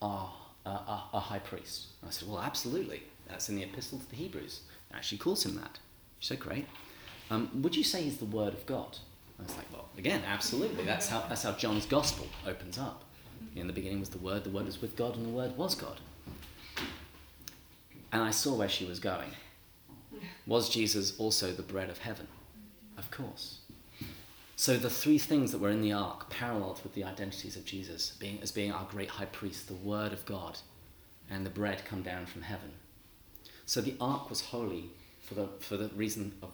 our, 0.01 0.31
our, 0.65 1.03
our 1.13 1.21
high 1.21 1.39
priest? 1.39 1.87
And 2.01 2.09
I 2.09 2.11
said, 2.11 2.27
Well, 2.27 2.39
absolutely. 2.39 3.03
That's 3.27 3.49
in 3.49 3.55
the 3.55 3.63
Epistle 3.63 3.99
to 3.99 4.09
the 4.09 4.15
Hebrews. 4.15 4.61
It 4.89 4.95
actually 4.95 5.19
calls 5.19 5.45
him 5.45 5.55
that. 5.55 5.77
She 6.19 6.29
said, 6.29 6.39
Great. 6.39 6.67
um, 7.29 7.49
would 7.61 7.75
you 7.75 7.83
say 7.83 8.01
he's 8.03 8.17
the 8.17 8.25
Word 8.25 8.53
of 8.53 8.65
God? 8.65 8.97
I 9.39 9.43
was 9.43 9.55
like, 9.55 9.71
well, 9.71 9.89
again, 9.97 10.21
absolutely. 10.27 10.83
That's 10.83 11.07
how, 11.07 11.23
that's 11.29 11.43
how 11.43 11.53
John's 11.53 11.85
Gospel 11.85 12.27
opens 12.45 12.77
up. 12.77 13.03
In 13.55 13.67
the 13.67 13.73
beginning 13.73 13.99
was 13.99 14.09
the 14.09 14.17
Word, 14.17 14.43
the 14.43 14.49
Word 14.49 14.65
was 14.65 14.81
with 14.81 14.95
God, 14.95 15.15
and 15.15 15.25
the 15.25 15.29
Word 15.29 15.57
was 15.57 15.75
God. 15.75 15.99
And 18.11 18.21
I 18.21 18.31
saw 18.31 18.55
where 18.55 18.69
she 18.69 18.85
was 18.85 18.99
going. 18.99 19.29
Was 20.45 20.69
Jesus 20.69 21.17
also 21.19 21.51
the 21.51 21.61
bread 21.61 21.89
of 21.89 21.99
heaven? 21.99 22.27
Of 22.97 23.11
course. 23.11 23.59
So 24.55 24.75
the 24.75 24.89
three 24.89 25.17
things 25.17 25.51
that 25.53 25.61
were 25.61 25.69
in 25.69 25.81
the 25.81 25.93
ark 25.93 26.29
paralleled 26.29 26.81
with 26.83 26.93
the 26.93 27.05
identities 27.05 27.55
of 27.55 27.63
Jesus 27.63 28.17
being, 28.19 28.39
as 28.41 28.51
being 28.51 28.73
our 28.73 28.85
great 28.91 29.09
high 29.09 29.25
priest, 29.25 29.67
the 29.67 29.73
Word 29.73 30.11
of 30.11 30.25
God, 30.25 30.57
and 31.29 31.45
the 31.45 31.49
bread 31.49 31.85
come 31.85 32.01
down 32.01 32.25
from 32.25 32.41
heaven. 32.41 32.71
So 33.65 33.79
the 33.79 33.95
ark 34.01 34.29
was 34.29 34.41
holy 34.41 34.89
for 35.21 35.35
the, 35.35 35.47
for 35.59 35.77
the 35.77 35.89
reason 35.89 36.33
of 36.41 36.51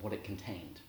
what 0.00 0.12
it 0.12 0.24
contained. 0.24 0.80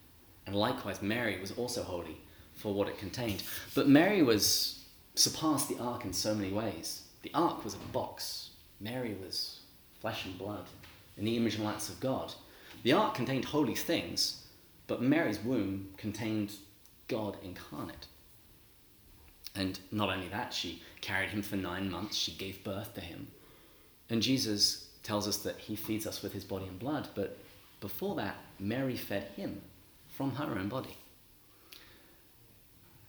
And 0.47 0.55
likewise, 0.55 1.01
Mary 1.01 1.39
was 1.39 1.51
also 1.51 1.83
holy 1.83 2.17
for 2.55 2.73
what 2.73 2.87
it 2.87 2.97
contained. 2.97 3.43
But 3.75 3.87
Mary 3.87 4.23
was 4.23 4.85
surpassed 5.13 5.69
the 5.69 5.77
ark 5.77 6.05
in 6.05 6.13
so 6.13 6.33
many 6.33 6.51
ways. 6.51 7.03
The 7.21 7.31
ark 7.33 7.63
was 7.63 7.75
a 7.75 7.91
box. 7.91 8.51
Mary 8.79 9.15
was 9.21 9.59
flesh 9.99 10.25
and 10.25 10.37
blood 10.37 10.65
in 11.17 11.25
the 11.25 11.35
image 11.35 11.55
and 11.55 11.65
likeness 11.65 11.89
of 11.89 11.99
God. 11.99 12.33
The 12.83 12.93
ark 12.93 13.13
contained 13.13 13.45
holy 13.45 13.75
things, 13.75 14.45
but 14.87 15.01
Mary's 15.01 15.39
womb 15.39 15.89
contained 15.97 16.53
God 17.07 17.37
incarnate. 17.43 18.07
And 19.53 19.79
not 19.91 20.09
only 20.09 20.29
that, 20.29 20.53
she 20.53 20.81
carried 21.01 21.31
him 21.31 21.41
for 21.41 21.55
nine 21.55 21.89
months, 21.89 22.15
she 22.15 22.31
gave 22.31 22.63
birth 22.63 22.93
to 22.93 23.01
him. 23.01 23.27
And 24.09 24.21
Jesus 24.21 24.87
tells 25.03 25.27
us 25.27 25.37
that 25.37 25.57
he 25.57 25.75
feeds 25.75 26.05
us 26.05 26.21
with 26.21 26.31
his 26.31 26.43
body 26.43 26.67
and 26.67 26.79
blood, 26.79 27.09
but 27.15 27.37
before 27.81 28.15
that, 28.15 28.35
Mary 28.59 28.95
fed 28.95 29.23
him 29.35 29.61
from 30.17 30.31
her 30.31 30.57
own 30.57 30.67
body. 30.67 30.97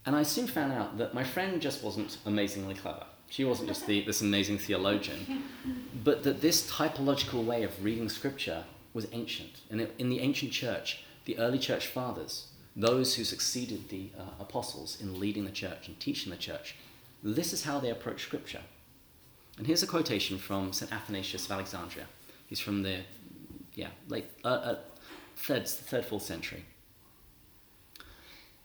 And 0.05 0.15
I 0.15 0.23
soon 0.23 0.47
found 0.47 0.73
out 0.73 0.99
that 0.99 1.15
my 1.15 1.25
friend 1.25 1.61
just 1.61 1.83
wasn't 1.83 2.19
amazingly 2.27 2.75
clever. 2.75 3.05
She 3.31 3.45
wasn't 3.45 3.69
just 3.69 3.87
the, 3.87 4.03
this 4.03 4.21
amazing 4.21 4.59
theologian, 4.59 5.45
but 6.05 6.23
that 6.23 6.43
this 6.43 6.71
typological 6.71 7.45
way 7.45 7.63
of 7.63 7.83
reading 7.83 8.11
scripture 8.11 8.65
was 8.93 9.07
ancient. 9.13 9.61
And 9.71 9.89
in 9.99 10.11
the 10.11 10.21
ancient 10.21 10.53
church, 10.53 11.03
the 11.25 11.39
early 11.39 11.59
church 11.59 11.87
fathers, 11.87 12.49
those 12.77 13.15
who 13.15 13.25
succeeded 13.25 13.89
the 13.89 14.11
uh, 14.19 14.23
apostles 14.39 15.01
in 15.01 15.19
leading 15.19 15.47
the 15.47 15.51
church 15.51 15.89
and 15.89 15.99
teaching 15.99 16.31
the 16.31 16.39
church, 16.39 16.77
this 17.23 17.53
is 17.55 17.65
how 17.65 17.81
they 17.81 17.91
approach 17.91 18.23
scripture. 18.23 18.63
And 19.57 19.67
here's 19.67 19.83
a 19.83 19.87
quotation 19.87 20.39
from 20.39 20.73
St. 20.75 20.93
Athanasius 20.93 21.47
of 21.47 21.53
Alexandria. 21.53 22.07
He's 22.47 22.61
from 22.61 22.83
the 22.83 23.01
yeah, 23.75 23.89
late, 24.09 24.27
uh, 24.45 24.49
uh, 24.49 24.79
third, 25.37 25.67
third, 25.69 26.05
fourth 26.05 26.23
century. 26.23 26.65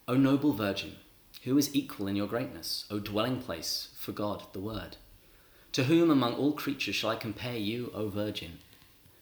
O 0.05 0.15
noble 0.15 0.51
virgin, 0.51 0.97
who 1.43 1.57
is 1.57 1.73
equal 1.73 2.07
in 2.07 2.17
your 2.17 2.27
greatness, 2.27 2.83
O 2.91 2.99
dwelling 2.99 3.41
place 3.41 3.87
for 3.97 4.11
God, 4.11 4.43
the 4.51 4.59
Word? 4.59 4.97
To 5.71 5.85
whom 5.85 6.11
among 6.11 6.33
all 6.33 6.51
creatures 6.51 6.95
shall 6.95 7.09
I 7.09 7.15
compare 7.15 7.55
you, 7.55 7.89
O 7.95 8.09
virgin? 8.09 8.59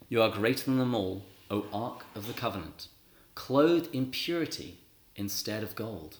You 0.10 0.24
are 0.24 0.32
greater 0.32 0.66
than 0.66 0.80
them 0.80 0.96
all, 0.96 1.24
O 1.52 1.66
ark 1.72 2.06
of 2.16 2.26
the 2.26 2.34
covenant, 2.34 2.88
clothed 3.36 3.94
in 3.94 4.08
purity 4.08 4.80
instead 5.16 5.62
of 5.62 5.76
gold. 5.76 6.18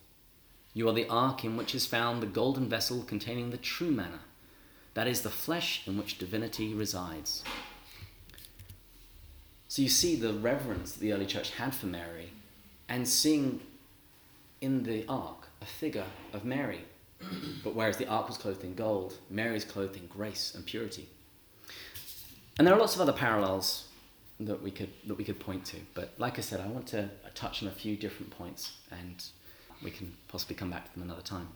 You 0.76 0.88
are 0.88 0.94
the 0.94 1.10
ark 1.10 1.44
in 1.44 1.58
which 1.58 1.74
is 1.74 1.88
found 1.88 2.22
the 2.22 2.28
golden 2.28 2.70
vessel 2.70 3.02
containing 3.02 3.50
the 3.50 3.58
true 3.58 3.90
manna, 3.90 4.20
that 4.94 5.08
is, 5.08 5.22
the 5.22 5.32
flesh 5.32 5.88
in 5.88 5.98
which 5.98 6.20
divinity 6.20 6.76
resides. 6.76 7.44
So 9.68 9.82
you 9.82 9.90
see 9.90 10.16
the 10.16 10.34
reverence 10.34 10.92
that 10.92 11.00
the 11.00 11.14
early 11.14 11.26
church 11.26 11.50
had 11.56 11.74
for 11.74 11.88
Mary, 11.88 12.34
and 12.88 13.08
seeing 13.08 13.62
in 14.62 14.84
the 14.84 15.06
ark 15.10 15.48
a 15.62 15.66
figure 15.66 16.06
of 16.34 16.46
Mary. 16.46 16.86
but 17.64 17.76
whereas 17.76 17.98
the 17.98 18.08
ark 18.08 18.28
was 18.28 18.38
clothed 18.38 18.64
in 18.64 18.74
gold, 18.74 19.18
Mary 19.30 19.58
is 19.58 19.66
clothed 19.66 19.96
in 19.96 20.08
grace 20.08 20.54
and 20.56 20.66
purity. 20.66 21.08
And 22.58 22.66
there 22.66 22.74
are 22.74 22.80
lots 22.80 22.96
of 22.96 23.02
other 23.02 23.14
parallels 23.14 23.88
that 24.40 24.62
we 24.62 24.72
could 24.72 24.90
that 25.08 25.16
we 25.16 25.24
could 25.24 25.40
point 25.40 25.66
to. 25.66 25.78
But 25.94 26.14
like 26.18 26.38
I 26.38 26.42
said, 26.42 26.60
I 26.60 26.68
want 26.68 26.88
to 26.88 27.10
touch 27.36 27.62
on 27.62 27.70
a 27.70 27.72
few 27.72 27.96
different 27.96 28.32
points, 28.32 28.74
and 28.92 29.24
we 29.84 29.92
can 29.92 30.16
possibly 30.28 30.56
come 30.56 30.72
back 30.72 30.86
to 30.86 30.94
them 30.94 31.04
another 31.04 31.22
time. 31.22 31.50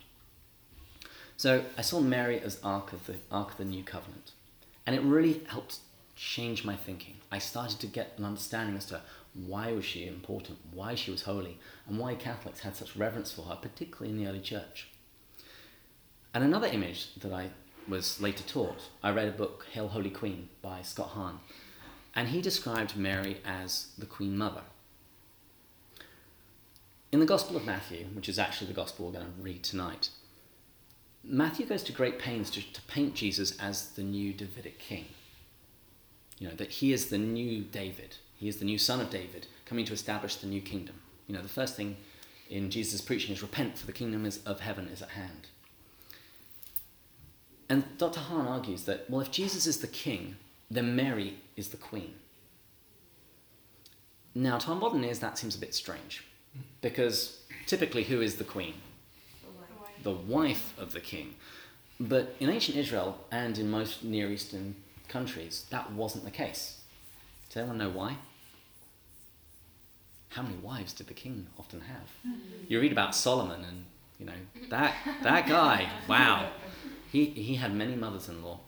So 1.37 1.65
I 1.77 1.81
saw 1.81 1.99
Mary 1.99 2.39
as 2.39 2.59
Ark 2.63 2.93
of 2.93 3.05
the 3.07 3.15
Ark 3.31 3.51
of 3.51 3.57
the 3.57 3.65
New 3.65 3.83
Covenant, 3.83 4.31
and 4.85 4.95
it 4.95 5.01
really 5.01 5.41
helped 5.47 5.79
change 6.15 6.63
my 6.63 6.75
thinking. 6.75 7.15
I 7.31 7.39
started 7.39 7.79
to 7.79 7.87
get 7.87 8.13
an 8.17 8.23
understanding 8.23 8.77
as 8.77 8.85
to 8.85 9.01
why 9.35 9.73
was 9.73 9.83
she 9.83 10.07
important, 10.07 10.57
why 10.71 10.95
she 10.95 11.11
was 11.11 11.23
holy, 11.23 11.59
and 11.87 11.99
why 11.99 12.15
Catholics 12.15 12.61
had 12.61 12.75
such 12.75 12.95
reverence 12.95 13.31
for 13.31 13.43
her, 13.43 13.55
particularly 13.55 14.11
in 14.11 14.17
the 14.17 14.29
early 14.29 14.39
church. 14.39 14.87
And 16.33 16.43
another 16.43 16.67
image 16.67 17.13
that 17.15 17.33
I 17.33 17.49
was 17.87 18.21
later 18.21 18.43
taught, 18.43 18.89
I 19.03 19.11
read 19.11 19.27
a 19.27 19.31
book, 19.31 19.67
Hail 19.71 19.89
Holy 19.89 20.09
Queen, 20.09 20.49
by 20.61 20.81
Scott 20.81 21.09
Hahn, 21.09 21.39
and 22.15 22.29
he 22.29 22.41
described 22.41 22.95
Mary 22.95 23.37
as 23.45 23.87
the 23.97 24.05
Queen 24.05 24.37
Mother. 24.37 24.61
In 27.11 27.19
the 27.19 27.25
Gospel 27.25 27.57
of 27.57 27.65
Matthew, 27.65 28.07
which 28.13 28.29
is 28.29 28.39
actually 28.39 28.67
the 28.67 28.73
Gospel 28.73 29.05
we're 29.05 29.13
going 29.13 29.25
to 29.25 29.41
read 29.41 29.63
tonight, 29.63 30.09
Matthew 31.23 31.65
goes 31.65 31.83
to 31.83 31.91
great 31.91 32.19
pains 32.19 32.49
to, 32.51 32.61
to 32.61 32.81
paint 32.83 33.15
Jesus 33.15 33.57
as 33.59 33.89
the 33.91 34.03
new 34.03 34.33
Davidic 34.33 34.79
king. 34.79 35.05
You 36.37 36.49
know, 36.49 36.55
that 36.55 36.69
he 36.69 36.93
is 36.93 37.07
the 37.07 37.17
new 37.17 37.61
David. 37.63 38.17
He 38.35 38.47
is 38.47 38.57
the 38.57 38.65
new 38.65 38.77
son 38.77 38.99
of 38.99 39.09
David, 39.09 39.47
coming 39.65 39.85
to 39.85 39.93
establish 39.93 40.35
the 40.35 40.47
new 40.47 40.61
kingdom. 40.61 40.95
You 41.27 41.35
know, 41.35 41.41
the 41.41 41.49
first 41.49 41.75
thing 41.75 41.97
in 42.49 42.69
Jesus' 42.69 43.01
preaching 43.01 43.33
is 43.33 43.41
repent, 43.41 43.77
for 43.77 43.85
the 43.85 43.91
kingdom 43.91 44.25
is, 44.25 44.43
of 44.45 44.59
heaven 44.59 44.87
is 44.87 45.01
at 45.01 45.09
hand. 45.09 45.47
And 47.67 47.97
Dr. 47.97 48.19
Hahn 48.19 48.47
argues 48.47 48.83
that, 48.83 49.09
well, 49.09 49.21
if 49.21 49.31
Jesus 49.31 49.65
is 49.65 49.79
the 49.79 49.87
king, 49.87 50.35
then 50.69 50.95
Mary 50.95 51.37
is 51.55 51.69
the 51.69 51.77
queen. 51.77 52.13
Now, 54.35 54.57
to 54.57 54.71
our 54.71 54.75
modern 54.75 55.03
ears, 55.03 55.19
that 55.19 55.37
seems 55.37 55.55
a 55.55 55.59
bit 55.59 55.73
strange, 55.73 56.23
because 56.81 57.39
typically, 57.65 58.03
who 58.03 58.21
is 58.21 58.35
the 58.35 58.43
queen? 58.43 58.75
The 60.03 60.11
wife 60.11 60.73
of 60.77 60.91
the 60.91 60.99
king. 60.99 61.35
But 61.99 62.35
in 62.39 62.49
ancient 62.49 62.77
Israel 62.77 63.17
and 63.31 63.57
in 63.57 63.71
most 63.71 64.03
Near 64.03 64.29
Eastern 64.29 64.75
countries, 65.07 65.65
that 65.69 65.91
wasn't 65.93 66.25
the 66.25 66.31
case. 66.31 66.81
Does 67.55 67.61
anyone 67.61 67.77
know 67.77 67.89
why? 67.89 68.17
How 70.27 70.41
many 70.41 70.57
wives 70.57 70.91
did 70.91 71.07
the 71.07 71.13
king 71.13 71.47
often 71.57 71.79
have? 71.79 72.35
You 72.67 72.81
read 72.81 72.91
about 72.91 73.15
Solomon, 73.15 73.63
and 73.63 73.85
you 74.19 74.25
know 74.25 74.33
that 74.69 74.93
that 75.23 75.47
guy. 75.47 75.89
Wow, 76.09 76.49
he 77.13 77.27
he 77.27 77.55
had 77.55 77.73
many 77.73 77.95
mothers-in-law. 77.95 78.59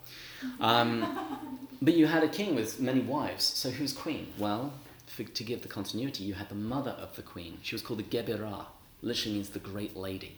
Um, 0.61 1.49
but 1.81 1.95
you 1.95 2.07
had 2.07 2.23
a 2.23 2.29
king 2.29 2.55
with 2.55 2.79
many 2.79 3.01
wives. 3.01 3.43
So 3.43 3.71
who's 3.71 3.91
queen? 3.91 4.31
Well, 4.37 4.71
for, 5.05 5.23
to 5.23 5.43
give 5.43 5.63
the 5.63 5.67
continuity, 5.67 6.23
you 6.23 6.35
had 6.35 6.47
the 6.47 6.55
mother 6.55 6.91
of 6.91 7.17
the 7.17 7.23
queen. 7.23 7.57
She 7.63 7.75
was 7.75 7.81
called 7.81 7.99
the 7.99 8.03
Gebirah. 8.03 8.67
Literally 9.01 9.35
means 9.35 9.49
the 9.49 9.59
great 9.59 9.97
lady. 9.97 10.37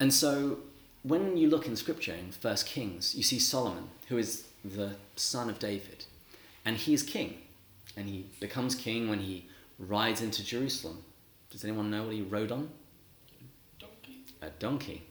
And 0.00 0.14
so 0.14 0.60
when 1.02 1.36
you 1.36 1.50
look 1.50 1.66
in 1.66 1.76
scripture 1.76 2.14
in 2.14 2.32
First 2.32 2.64
Kings, 2.64 3.14
you 3.14 3.22
see 3.22 3.38
Solomon, 3.38 3.88
who 4.08 4.16
is 4.16 4.46
the 4.64 4.96
son 5.14 5.50
of 5.50 5.58
David, 5.58 6.06
and 6.64 6.76
he 6.76 6.94
is 6.94 7.02
king. 7.02 7.38
And 7.96 8.08
he 8.08 8.26
becomes 8.40 8.74
king 8.74 9.08
when 9.08 9.20
he 9.20 9.48
rides 9.78 10.22
into 10.22 10.44
Jerusalem. 10.44 11.04
Does 11.50 11.64
anyone 11.64 11.90
know 11.90 12.04
what 12.04 12.12
he 12.12 12.22
rode 12.22 12.50
on? 12.50 12.70
Donkey. 13.78 14.24
A 14.42 14.50
donkey. 14.58 15.02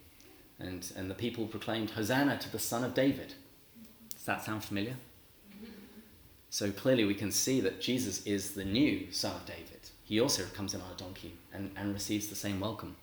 And, 0.59 0.91
and 0.95 1.09
the 1.09 1.15
people 1.15 1.45
proclaimed, 1.47 1.91
Hosanna 1.91 2.37
to 2.39 2.51
the 2.51 2.59
son 2.59 2.83
of 2.83 2.93
David. 2.93 3.35
Does 4.13 4.25
that 4.25 4.43
sound 4.43 4.63
familiar? 4.63 4.95
Mm-hmm. 5.49 5.71
So 6.49 6.71
clearly 6.71 7.05
we 7.05 7.15
can 7.15 7.31
see 7.31 7.61
that 7.61 7.81
Jesus 7.81 8.25
is 8.25 8.51
the 8.51 8.65
new 8.65 9.11
son 9.11 9.35
of 9.35 9.45
David. 9.45 9.89
He 10.03 10.19
also 10.19 10.43
comes 10.53 10.73
in 10.73 10.81
on 10.81 10.91
a 10.91 10.97
donkey 10.97 11.37
and, 11.53 11.71
and 11.75 11.93
receives 11.93 12.27
the 12.27 12.35
same 12.35 12.59
welcome. 12.59 12.95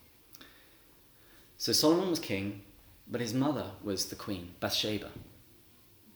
So 1.56 1.72
Solomon 1.72 2.10
was 2.10 2.18
king, 2.18 2.62
but 3.10 3.20
his 3.20 3.34
mother 3.34 3.72
was 3.82 4.06
the 4.06 4.16
queen, 4.16 4.54
Bathsheba. 4.60 5.10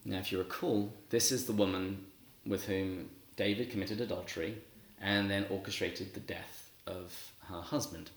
Now, 0.05 0.19
if 0.19 0.31
you 0.31 0.39
recall, 0.39 0.93
this 1.11 1.33
is 1.33 1.47
the 1.47 1.53
woman 1.53 2.07
with 2.47 2.65
whom 2.65 3.11
David 3.37 3.71
committed 3.71 4.01
adultery 4.01 4.59
and 5.01 5.31
then 5.31 5.47
orchestrated 5.51 6.15
the 6.15 6.21
death 6.21 6.71
of 6.87 7.33
her 7.49 7.61
husband. 7.61 8.11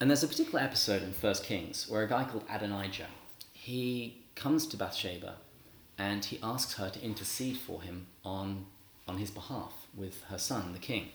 And 0.00 0.10
there's 0.10 0.22
a 0.22 0.28
particular 0.28 0.60
episode 0.60 1.02
in 1.02 1.12
First 1.12 1.44
Kings 1.44 1.88
where 1.88 2.02
a 2.02 2.08
guy 2.08 2.24
called 2.24 2.44
Adonijah, 2.50 3.06
he 3.52 4.22
comes 4.34 4.66
to 4.66 4.76
Bathsheba 4.76 5.36
and 5.96 6.24
he 6.24 6.38
asks 6.42 6.74
her 6.74 6.90
to 6.90 7.02
intercede 7.02 7.56
for 7.56 7.80
him 7.82 8.08
on, 8.24 8.66
on 9.06 9.18
his 9.18 9.30
behalf 9.30 9.86
with 9.96 10.22
her 10.24 10.38
son, 10.38 10.72
the 10.72 10.78
king. 10.78 11.08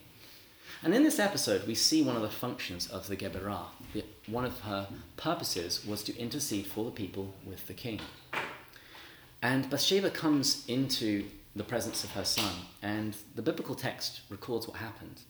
And 0.82 0.94
in 0.94 1.02
this 1.02 1.18
episode, 1.18 1.66
we 1.66 1.74
see 1.74 2.02
one 2.02 2.16
of 2.16 2.22
the 2.22 2.30
functions 2.30 2.88
of 2.88 3.08
the 3.08 3.16
Gebirah. 3.16 3.66
One 4.26 4.44
of 4.44 4.60
her 4.60 4.88
purposes 5.16 5.84
was 5.84 6.02
to 6.04 6.16
intercede 6.16 6.66
for 6.66 6.84
the 6.84 6.90
people 6.90 7.34
with 7.44 7.66
the 7.66 7.74
king. 7.74 8.00
And 9.42 9.70
Bathsheba 9.70 10.10
comes 10.10 10.64
into 10.68 11.24
the 11.56 11.64
presence 11.64 12.04
of 12.04 12.10
her 12.12 12.24
son. 12.24 12.52
And 12.82 13.16
the 13.34 13.42
biblical 13.42 13.74
text 13.74 14.20
records 14.28 14.68
what 14.68 14.76
happened. 14.76 15.20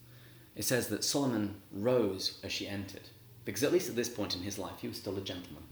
It 0.57 0.65
says 0.65 0.89
that 0.89 1.05
Solomon 1.05 1.57
rose 1.73 2.41
as 2.43 2.53
she 2.53 2.67
entered, 2.67 3.09
because 3.45 3.63
at 3.63 3.73
least 3.73 3.89
at 3.89 3.97
this 3.97 4.09
point 4.09 4.35
in 4.35 4.43
his 4.43 4.59
life, 4.59 4.81
he 4.81 4.89
was 4.89 4.97
still 4.97 5.17
a 5.17 5.23
gentleman. 5.23 5.63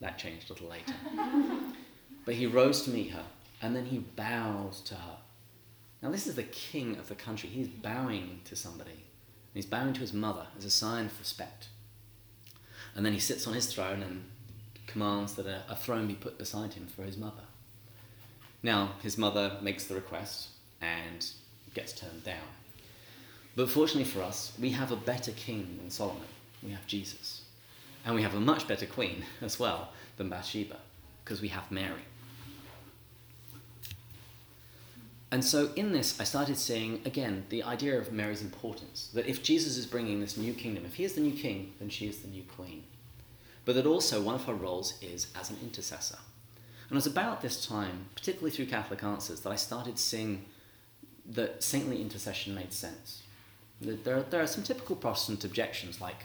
That 0.00 0.18
changed 0.18 0.50
a 0.50 0.52
little 0.52 0.68
later. 0.68 0.92
but 2.24 2.34
he 2.34 2.46
rose 2.46 2.82
to 2.82 2.90
meet 2.90 3.12
her, 3.12 3.24
and 3.62 3.74
then 3.74 3.86
he 3.86 3.98
bowed 3.98 4.72
to 4.86 4.94
her. 4.94 5.16
Now, 6.02 6.10
this 6.10 6.26
is 6.26 6.34
the 6.34 6.42
king 6.42 6.96
of 6.98 7.08
the 7.08 7.14
country. 7.14 7.48
He's 7.48 7.68
bowing 7.68 8.40
to 8.44 8.56
somebody. 8.56 8.90
And 8.90 9.54
he's 9.54 9.64
bowing 9.66 9.94
to 9.94 10.00
his 10.00 10.12
mother 10.12 10.46
as 10.58 10.64
a 10.64 10.70
sign 10.70 11.06
of 11.06 11.18
respect. 11.18 11.68
And 12.94 13.06
then 13.06 13.14
he 13.14 13.18
sits 13.18 13.46
on 13.46 13.54
his 13.54 13.72
throne 13.72 14.02
and 14.02 14.24
commands 14.86 15.34
that 15.34 15.46
a, 15.46 15.62
a 15.70 15.76
throne 15.76 16.06
be 16.06 16.14
put 16.14 16.36
beside 16.36 16.74
him 16.74 16.86
for 16.86 17.02
his 17.04 17.16
mother. 17.16 17.45
Now, 18.66 18.94
his 19.00 19.16
mother 19.16 19.58
makes 19.62 19.84
the 19.84 19.94
request 19.94 20.48
and 20.80 21.24
gets 21.72 21.92
turned 21.92 22.24
down. 22.24 22.48
But 23.54 23.70
fortunately 23.70 24.10
for 24.10 24.24
us, 24.24 24.52
we 24.60 24.70
have 24.70 24.90
a 24.90 24.96
better 24.96 25.30
king 25.30 25.78
than 25.80 25.88
Solomon. 25.88 26.26
We 26.64 26.72
have 26.72 26.84
Jesus. 26.88 27.42
And 28.04 28.16
we 28.16 28.22
have 28.22 28.34
a 28.34 28.40
much 28.40 28.66
better 28.66 28.84
queen 28.84 29.24
as 29.40 29.60
well 29.60 29.92
than 30.16 30.30
Bathsheba, 30.30 30.78
because 31.22 31.40
we 31.40 31.46
have 31.46 31.70
Mary. 31.70 32.02
And 35.30 35.44
so 35.44 35.70
in 35.76 35.92
this, 35.92 36.20
I 36.20 36.24
started 36.24 36.56
seeing, 36.56 37.02
again, 37.04 37.44
the 37.50 37.62
idea 37.62 37.96
of 37.96 38.12
Mary's 38.12 38.42
importance. 38.42 39.10
That 39.14 39.28
if 39.28 39.44
Jesus 39.44 39.76
is 39.76 39.86
bringing 39.86 40.18
this 40.18 40.36
new 40.36 40.54
kingdom, 40.54 40.84
if 40.84 40.94
he 40.94 41.04
is 41.04 41.12
the 41.12 41.20
new 41.20 41.38
king, 41.38 41.72
then 41.78 41.88
she 41.88 42.08
is 42.08 42.18
the 42.18 42.28
new 42.28 42.42
queen. 42.42 42.82
But 43.64 43.76
that 43.76 43.86
also 43.86 44.20
one 44.20 44.34
of 44.34 44.46
her 44.46 44.54
roles 44.54 45.00
is 45.00 45.28
as 45.36 45.50
an 45.50 45.58
intercessor. 45.62 46.18
And 46.88 46.92
it 46.92 46.94
was 46.94 47.06
about 47.06 47.42
this 47.42 47.66
time, 47.66 48.06
particularly 48.14 48.50
through 48.50 48.66
Catholic 48.66 49.02
Answers, 49.02 49.40
that 49.40 49.50
I 49.50 49.56
started 49.56 49.98
seeing 49.98 50.44
that 51.30 51.62
saintly 51.62 52.00
intercession 52.00 52.54
made 52.54 52.72
sense. 52.72 53.22
There, 53.80 54.18
are, 54.18 54.22
there 54.22 54.42
are 54.42 54.46
some 54.46 54.62
typical 54.62 54.96
Protestant 54.96 55.44
objections, 55.44 56.00
like, 56.00 56.24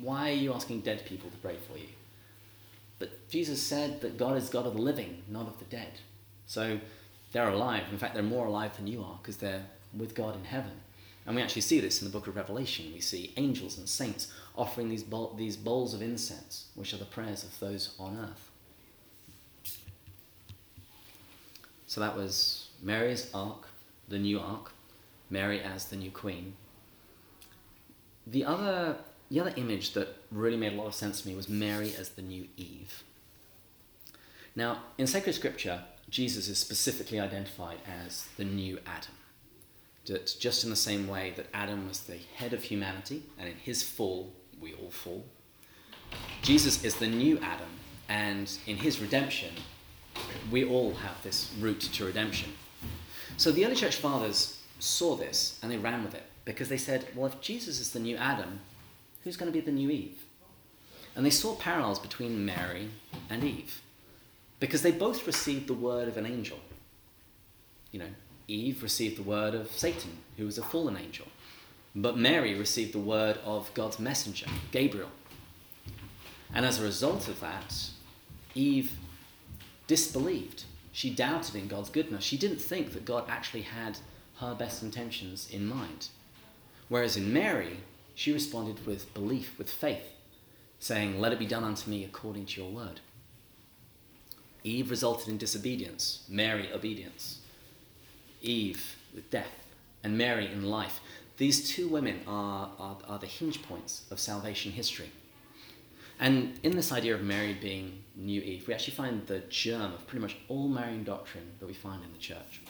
why 0.00 0.30
are 0.30 0.34
you 0.34 0.54
asking 0.54 0.82
dead 0.82 1.04
people 1.04 1.30
to 1.30 1.36
pray 1.38 1.56
for 1.68 1.76
you? 1.76 1.88
But 3.00 3.28
Jesus 3.28 3.60
said 3.60 4.00
that 4.02 4.16
God 4.16 4.36
is 4.36 4.48
God 4.48 4.64
of 4.64 4.74
the 4.74 4.80
living, 4.80 5.22
not 5.28 5.48
of 5.48 5.58
the 5.58 5.64
dead. 5.64 5.98
So 6.46 6.78
they're 7.32 7.48
alive. 7.48 7.84
In 7.90 7.98
fact, 7.98 8.14
they're 8.14 8.22
more 8.22 8.46
alive 8.46 8.76
than 8.76 8.86
you 8.86 9.02
are 9.02 9.18
because 9.20 9.38
they're 9.38 9.64
with 9.92 10.14
God 10.14 10.36
in 10.36 10.44
heaven. 10.44 10.70
And 11.26 11.34
we 11.34 11.42
actually 11.42 11.62
see 11.62 11.80
this 11.80 12.00
in 12.00 12.06
the 12.06 12.12
book 12.12 12.28
of 12.28 12.36
Revelation. 12.36 12.92
We 12.94 13.00
see 13.00 13.32
angels 13.36 13.76
and 13.76 13.88
saints 13.88 14.32
offering 14.56 14.88
these, 14.88 15.04
these 15.36 15.56
bowls 15.56 15.94
of 15.94 16.02
incense, 16.02 16.66
which 16.76 16.94
are 16.94 16.98
the 16.98 17.04
prayers 17.04 17.42
of 17.42 17.58
those 17.58 17.94
on 17.98 18.16
earth. 18.16 18.51
So 21.92 22.00
that 22.00 22.16
was 22.16 22.68
Mary's 22.82 23.28
ark, 23.34 23.68
the 24.08 24.18
new 24.18 24.40
ark, 24.40 24.72
Mary 25.28 25.60
as 25.60 25.84
the 25.88 25.96
new 25.96 26.10
queen. 26.10 26.54
The 28.26 28.46
other, 28.46 28.96
the 29.28 29.40
other 29.40 29.52
image 29.56 29.92
that 29.92 30.16
really 30.30 30.56
made 30.56 30.72
a 30.72 30.76
lot 30.76 30.86
of 30.86 30.94
sense 30.94 31.20
to 31.20 31.28
me 31.28 31.34
was 31.34 31.50
Mary 31.50 31.94
as 31.98 32.08
the 32.08 32.22
new 32.22 32.48
Eve. 32.56 33.02
Now, 34.56 34.78
in 34.96 35.06
sacred 35.06 35.34
scripture, 35.34 35.82
Jesus 36.08 36.48
is 36.48 36.56
specifically 36.56 37.20
identified 37.20 37.80
as 37.86 38.26
the 38.38 38.44
new 38.44 38.78
Adam. 38.86 39.16
That 40.06 40.34
just 40.40 40.64
in 40.64 40.70
the 40.70 40.76
same 40.76 41.06
way 41.06 41.34
that 41.36 41.48
Adam 41.52 41.88
was 41.88 42.00
the 42.00 42.20
head 42.36 42.54
of 42.54 42.62
humanity, 42.62 43.24
and 43.38 43.50
in 43.50 43.56
his 43.56 43.82
fall, 43.82 44.32
we 44.58 44.72
all 44.72 44.90
fall, 44.90 45.26
Jesus 46.40 46.84
is 46.84 46.94
the 46.94 47.06
new 47.06 47.38
Adam, 47.40 47.68
and 48.08 48.50
in 48.66 48.78
his 48.78 48.98
redemption, 48.98 49.52
we 50.50 50.64
all 50.64 50.94
have 50.94 51.22
this 51.22 51.50
route 51.60 51.80
to 51.80 52.04
redemption. 52.04 52.52
So 53.36 53.50
the 53.50 53.64
early 53.64 53.76
church 53.76 53.96
fathers 53.96 54.60
saw 54.78 55.16
this 55.16 55.58
and 55.62 55.70
they 55.70 55.78
ran 55.78 56.04
with 56.04 56.14
it 56.14 56.24
because 56.44 56.68
they 56.68 56.76
said, 56.76 57.06
well, 57.14 57.26
if 57.26 57.40
Jesus 57.40 57.80
is 57.80 57.92
the 57.92 58.00
new 58.00 58.16
Adam, 58.16 58.60
who's 59.24 59.36
going 59.36 59.50
to 59.50 59.56
be 59.56 59.64
the 59.64 59.72
new 59.72 59.90
Eve? 59.90 60.24
And 61.14 61.24
they 61.24 61.30
saw 61.30 61.54
parallels 61.54 61.98
between 61.98 62.44
Mary 62.44 62.88
and 63.28 63.44
Eve 63.44 63.80
because 64.60 64.82
they 64.82 64.92
both 64.92 65.26
received 65.26 65.66
the 65.66 65.74
word 65.74 66.08
of 66.08 66.16
an 66.16 66.26
angel. 66.26 66.58
You 67.90 68.00
know, 68.00 68.10
Eve 68.48 68.82
received 68.82 69.18
the 69.18 69.22
word 69.22 69.54
of 69.54 69.70
Satan, 69.70 70.18
who 70.36 70.46
was 70.46 70.58
a 70.58 70.62
fallen 70.62 70.96
angel. 70.96 71.26
But 71.94 72.16
Mary 72.16 72.54
received 72.54 72.94
the 72.94 72.98
word 72.98 73.38
of 73.44 73.72
God's 73.74 73.98
messenger, 73.98 74.46
Gabriel. 74.70 75.10
And 76.54 76.64
as 76.64 76.78
a 76.78 76.82
result 76.84 77.28
of 77.28 77.40
that, 77.40 77.90
Eve 78.54 78.92
disbelieved. 79.92 80.64
She 80.90 81.10
doubted 81.10 81.54
in 81.54 81.68
God's 81.68 81.90
goodness. 81.90 82.24
She 82.24 82.38
didn't 82.38 82.62
think 82.62 82.94
that 82.94 83.04
God 83.04 83.26
actually 83.28 83.60
had 83.60 83.98
her 84.38 84.54
best 84.54 84.82
intentions 84.82 85.46
in 85.50 85.66
mind. 85.66 86.08
Whereas 86.88 87.18
in 87.18 87.30
Mary, 87.30 87.76
she 88.14 88.32
responded 88.32 88.86
with 88.86 89.12
belief, 89.12 89.58
with 89.58 89.70
faith, 89.70 90.14
saying, 90.78 91.20
Let 91.20 91.34
it 91.34 91.38
be 91.38 91.44
done 91.44 91.62
unto 91.62 91.90
me 91.90 92.04
according 92.04 92.46
to 92.46 92.62
your 92.62 92.70
word. 92.70 93.00
Eve 94.64 94.88
resulted 94.88 95.28
in 95.28 95.36
disobedience, 95.36 96.24
Mary, 96.26 96.72
obedience. 96.72 97.40
Eve 98.40 98.96
with 99.14 99.30
death, 99.30 99.66
and 100.02 100.16
Mary 100.16 100.46
in 100.46 100.64
life. 100.70 101.00
These 101.36 101.68
two 101.68 101.86
women 101.86 102.20
are, 102.26 102.70
are, 102.78 102.96
are 103.06 103.18
the 103.18 103.26
hinge 103.26 103.60
points 103.60 104.04
of 104.10 104.18
salvation 104.18 104.72
history. 104.72 105.12
And 106.22 106.60
in 106.62 106.76
this 106.76 106.92
idea 106.92 107.16
of 107.16 107.22
Mary 107.24 107.52
being 107.52 108.04
new 108.14 108.40
Eve, 108.40 108.68
we 108.68 108.74
actually 108.74 108.94
find 108.94 109.26
the 109.26 109.40
germ 109.48 109.92
of 109.92 110.06
pretty 110.06 110.22
much 110.22 110.36
all 110.46 110.68
Marian 110.68 111.02
doctrine 111.02 111.50
that 111.58 111.66
we 111.66 111.74
find 111.74 112.00
in 112.04 112.12
the 112.12 112.18
church. 112.18 112.62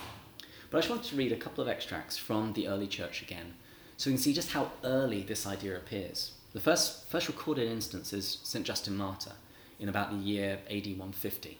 But 0.71 0.79
I 0.79 0.81
just 0.81 0.89
wanted 0.89 1.11
to 1.11 1.17
read 1.17 1.33
a 1.33 1.37
couple 1.37 1.61
of 1.61 1.69
extracts 1.69 2.17
from 2.17 2.55
the 2.55 2.67
early 2.67 2.87
church 2.87 3.21
again, 3.21 3.53
so 3.99 4.09
we 4.09 4.15
can 4.15 4.23
see 4.23 4.33
just 4.33 4.53
how 4.53 4.73
early 4.85 5.23
this 5.23 5.47
idea 5.47 5.77
appears. 5.77 6.33
The 6.55 6.61
first, 6.61 7.07
first 7.11 7.29
recorded 7.29 7.71
instance 7.71 8.15
is 8.15 8.39
St. 8.43 8.65
Justin 8.65 8.97
Martyr 8.97 9.33
in 9.79 9.91
about 9.91 10.13
the 10.13 10.17
year 10.17 10.61
AD 10.71 10.87
150. 10.87 11.59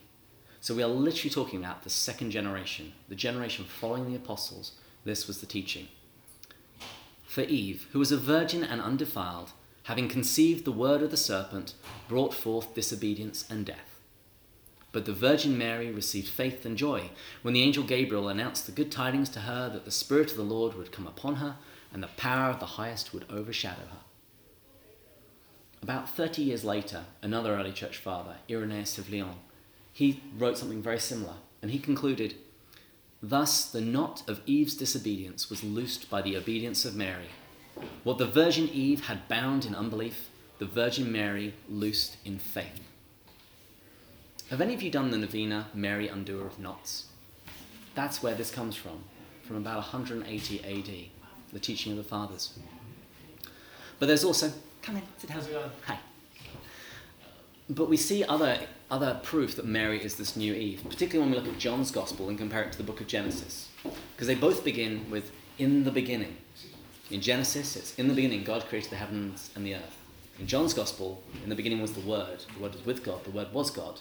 So 0.61 0.73
we 0.73 0.81
are 0.81 0.87
literally 0.87 1.29
talking 1.29 1.59
about 1.59 1.83
the 1.83 1.91
second 1.91 2.31
generation, 2.31 2.93
the 3.07 3.13
generation 3.13 3.65
following 3.65 4.09
the 4.09 4.15
apostles. 4.17 4.71
This 5.05 5.27
was 5.27 5.41
the 5.41 5.45
teaching. 5.45 5.89
For 7.27 7.41
Eve, 7.41 7.87
who 7.91 7.99
was 7.99 8.11
a 8.11 8.17
virgin 8.17 8.63
and 8.63 8.81
undefiled, 8.81 9.51
having 9.83 10.07
conceived 10.07 10.65
the 10.65 10.71
word 10.71 11.01
of 11.01 11.11
the 11.11 11.17
serpent, 11.17 11.73
brought 12.07 12.33
forth 12.33 12.73
disobedience 12.73 13.45
and 13.49 13.65
death. 13.65 13.99
But 14.91 15.05
the 15.05 15.13
Virgin 15.13 15.57
Mary 15.57 15.91
received 15.91 16.27
faith 16.27 16.65
and 16.65 16.77
joy 16.77 17.09
when 17.41 17.53
the 17.53 17.63
angel 17.63 17.83
Gabriel 17.83 18.29
announced 18.29 18.65
the 18.65 18.71
good 18.71 18.91
tidings 18.91 19.29
to 19.29 19.41
her 19.41 19.67
that 19.69 19.85
the 19.85 19.91
Spirit 19.91 20.31
of 20.31 20.37
the 20.37 20.43
Lord 20.43 20.75
would 20.75 20.91
come 20.91 21.07
upon 21.07 21.35
her 21.35 21.57
and 21.91 22.01
the 22.01 22.07
power 22.07 22.51
of 22.51 22.59
the 22.59 22.65
highest 22.65 23.13
would 23.13 23.25
overshadow 23.29 23.81
her. 23.81 23.97
About 25.81 26.07
30 26.09 26.43
years 26.43 26.63
later, 26.63 27.05
another 27.21 27.55
early 27.55 27.73
church 27.73 27.97
father, 27.97 28.35
Irenaeus 28.49 28.97
of 28.97 29.11
Lyon, 29.11 29.35
he 29.91 30.21
wrote 30.37 30.57
something 30.57 30.81
very 30.81 30.99
similar, 30.99 31.35
and 31.61 31.71
he 31.71 31.77
concluded 31.77 32.35
Thus 33.21 33.65
the 33.65 33.81
knot 33.81 34.23
of 34.27 34.41
Eve's 34.45 34.75
disobedience 34.75 35.49
was 35.49 35.63
loosed 35.63 36.09
by 36.09 36.21
the 36.21 36.37
obedience 36.37 36.85
of 36.85 36.95
Mary 36.95 37.29
what 38.03 38.17
the 38.17 38.27
Virgin 38.27 38.69
Eve 38.69 39.05
had 39.05 39.27
bound 39.27 39.65
in 39.65 39.75
unbelief, 39.75 40.29
the 40.59 40.65
Virgin 40.65 41.11
Mary 41.11 41.53
loosed 41.69 42.17
in 42.25 42.39
faith. 42.39 42.81
Have 44.49 44.61
any 44.61 44.73
of 44.73 44.81
you 44.81 44.91
done 44.91 45.09
the 45.09 45.17
novena 45.17 45.67
Mary 45.73 46.07
Undoer 46.07 46.45
of 46.45 46.59
Knots? 46.59 47.05
That's 47.95 48.21
where 48.21 48.35
this 48.35 48.51
comes 48.51 48.75
from, 48.75 49.03
from 49.43 49.57
about 49.57 49.77
180 49.77 50.59
AD, 50.59 51.09
the 51.51 51.59
teaching 51.59 51.91
of 51.93 51.97
the 51.97 52.03
Fathers. 52.03 52.57
But 53.99 54.07
there's 54.07 54.23
also, 54.23 54.51
come 54.81 54.97
in, 54.97 55.03
sit 55.17 55.29
down. 55.29 55.41
Hi. 55.85 55.99
But 57.69 57.89
we 57.89 57.97
see 57.97 58.23
other, 58.23 58.59
other 58.91 59.19
proof 59.23 59.55
that 59.55 59.65
Mary 59.65 60.03
is 60.03 60.15
this 60.15 60.35
new 60.35 60.53
Eve, 60.53 60.83
particularly 60.87 61.19
when 61.19 61.31
we 61.31 61.43
look 61.43 61.53
at 61.53 61.59
John's 61.59 61.91
Gospel 61.91 62.29
and 62.29 62.37
compare 62.37 62.63
it 62.63 62.71
to 62.73 62.77
the 62.77 62.83
book 62.83 62.99
of 62.99 63.07
Genesis. 63.07 63.69
Because 63.83 64.27
they 64.27 64.35
both 64.35 64.63
begin 64.63 65.09
with, 65.09 65.31
in 65.57 65.83
the 65.83 65.91
beginning. 65.91 66.37
In 67.13 67.21
Genesis, 67.21 67.75
it's 67.75 67.93
in 67.99 68.07
the 68.07 68.13
beginning 68.15 68.43
God 68.43 68.65
created 68.65 68.89
the 68.89 68.95
heavens 68.95 69.51
and 69.55 69.63
the 69.63 69.75
earth. 69.75 69.97
In 70.39 70.47
John's 70.47 70.73
Gospel, 70.73 71.21
in 71.43 71.49
the 71.49 71.55
beginning 71.55 71.79
was 71.79 71.93
the 71.93 71.99
Word. 71.99 72.43
The 72.55 72.59
Word 72.59 72.73
was 72.73 72.83
with 72.87 73.03
God. 73.03 73.23
The 73.23 73.29
Word 73.29 73.53
was 73.53 73.69
God. 73.69 73.99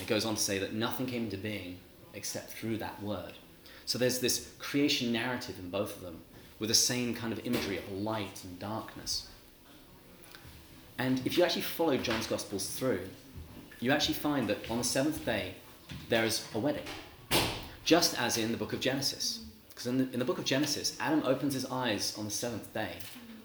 It 0.00 0.08
goes 0.08 0.24
on 0.24 0.34
to 0.34 0.40
say 0.40 0.58
that 0.58 0.72
nothing 0.72 1.06
came 1.06 1.26
into 1.26 1.36
being 1.36 1.78
except 2.14 2.50
through 2.50 2.78
that 2.78 3.00
Word. 3.00 3.34
So 3.86 3.96
there's 3.96 4.18
this 4.18 4.50
creation 4.58 5.12
narrative 5.12 5.56
in 5.60 5.70
both 5.70 5.94
of 5.94 6.02
them 6.02 6.20
with 6.58 6.68
the 6.68 6.74
same 6.74 7.14
kind 7.14 7.32
of 7.32 7.46
imagery 7.46 7.78
of 7.78 7.92
light 7.92 8.42
and 8.42 8.58
darkness. 8.58 9.28
And 10.98 11.24
if 11.24 11.38
you 11.38 11.44
actually 11.44 11.62
follow 11.62 11.96
John's 11.96 12.26
Gospels 12.26 12.68
through, 12.70 13.08
you 13.78 13.92
actually 13.92 14.14
find 14.14 14.48
that 14.48 14.68
on 14.68 14.78
the 14.78 14.84
seventh 14.84 15.24
day 15.24 15.54
there 16.08 16.24
is 16.24 16.44
a 16.52 16.58
wedding, 16.58 16.82
just 17.84 18.20
as 18.20 18.36
in 18.36 18.50
the 18.50 18.58
book 18.58 18.72
of 18.72 18.80
Genesis. 18.80 19.44
Because 19.78 19.92
in 19.92 19.98
the, 19.98 20.12
in 20.12 20.18
the 20.18 20.24
book 20.24 20.38
of 20.38 20.44
Genesis, 20.44 20.96
Adam 20.98 21.22
opens 21.24 21.54
his 21.54 21.64
eyes 21.66 22.12
on 22.18 22.24
the 22.24 22.32
seventh 22.32 22.74
day 22.74 22.94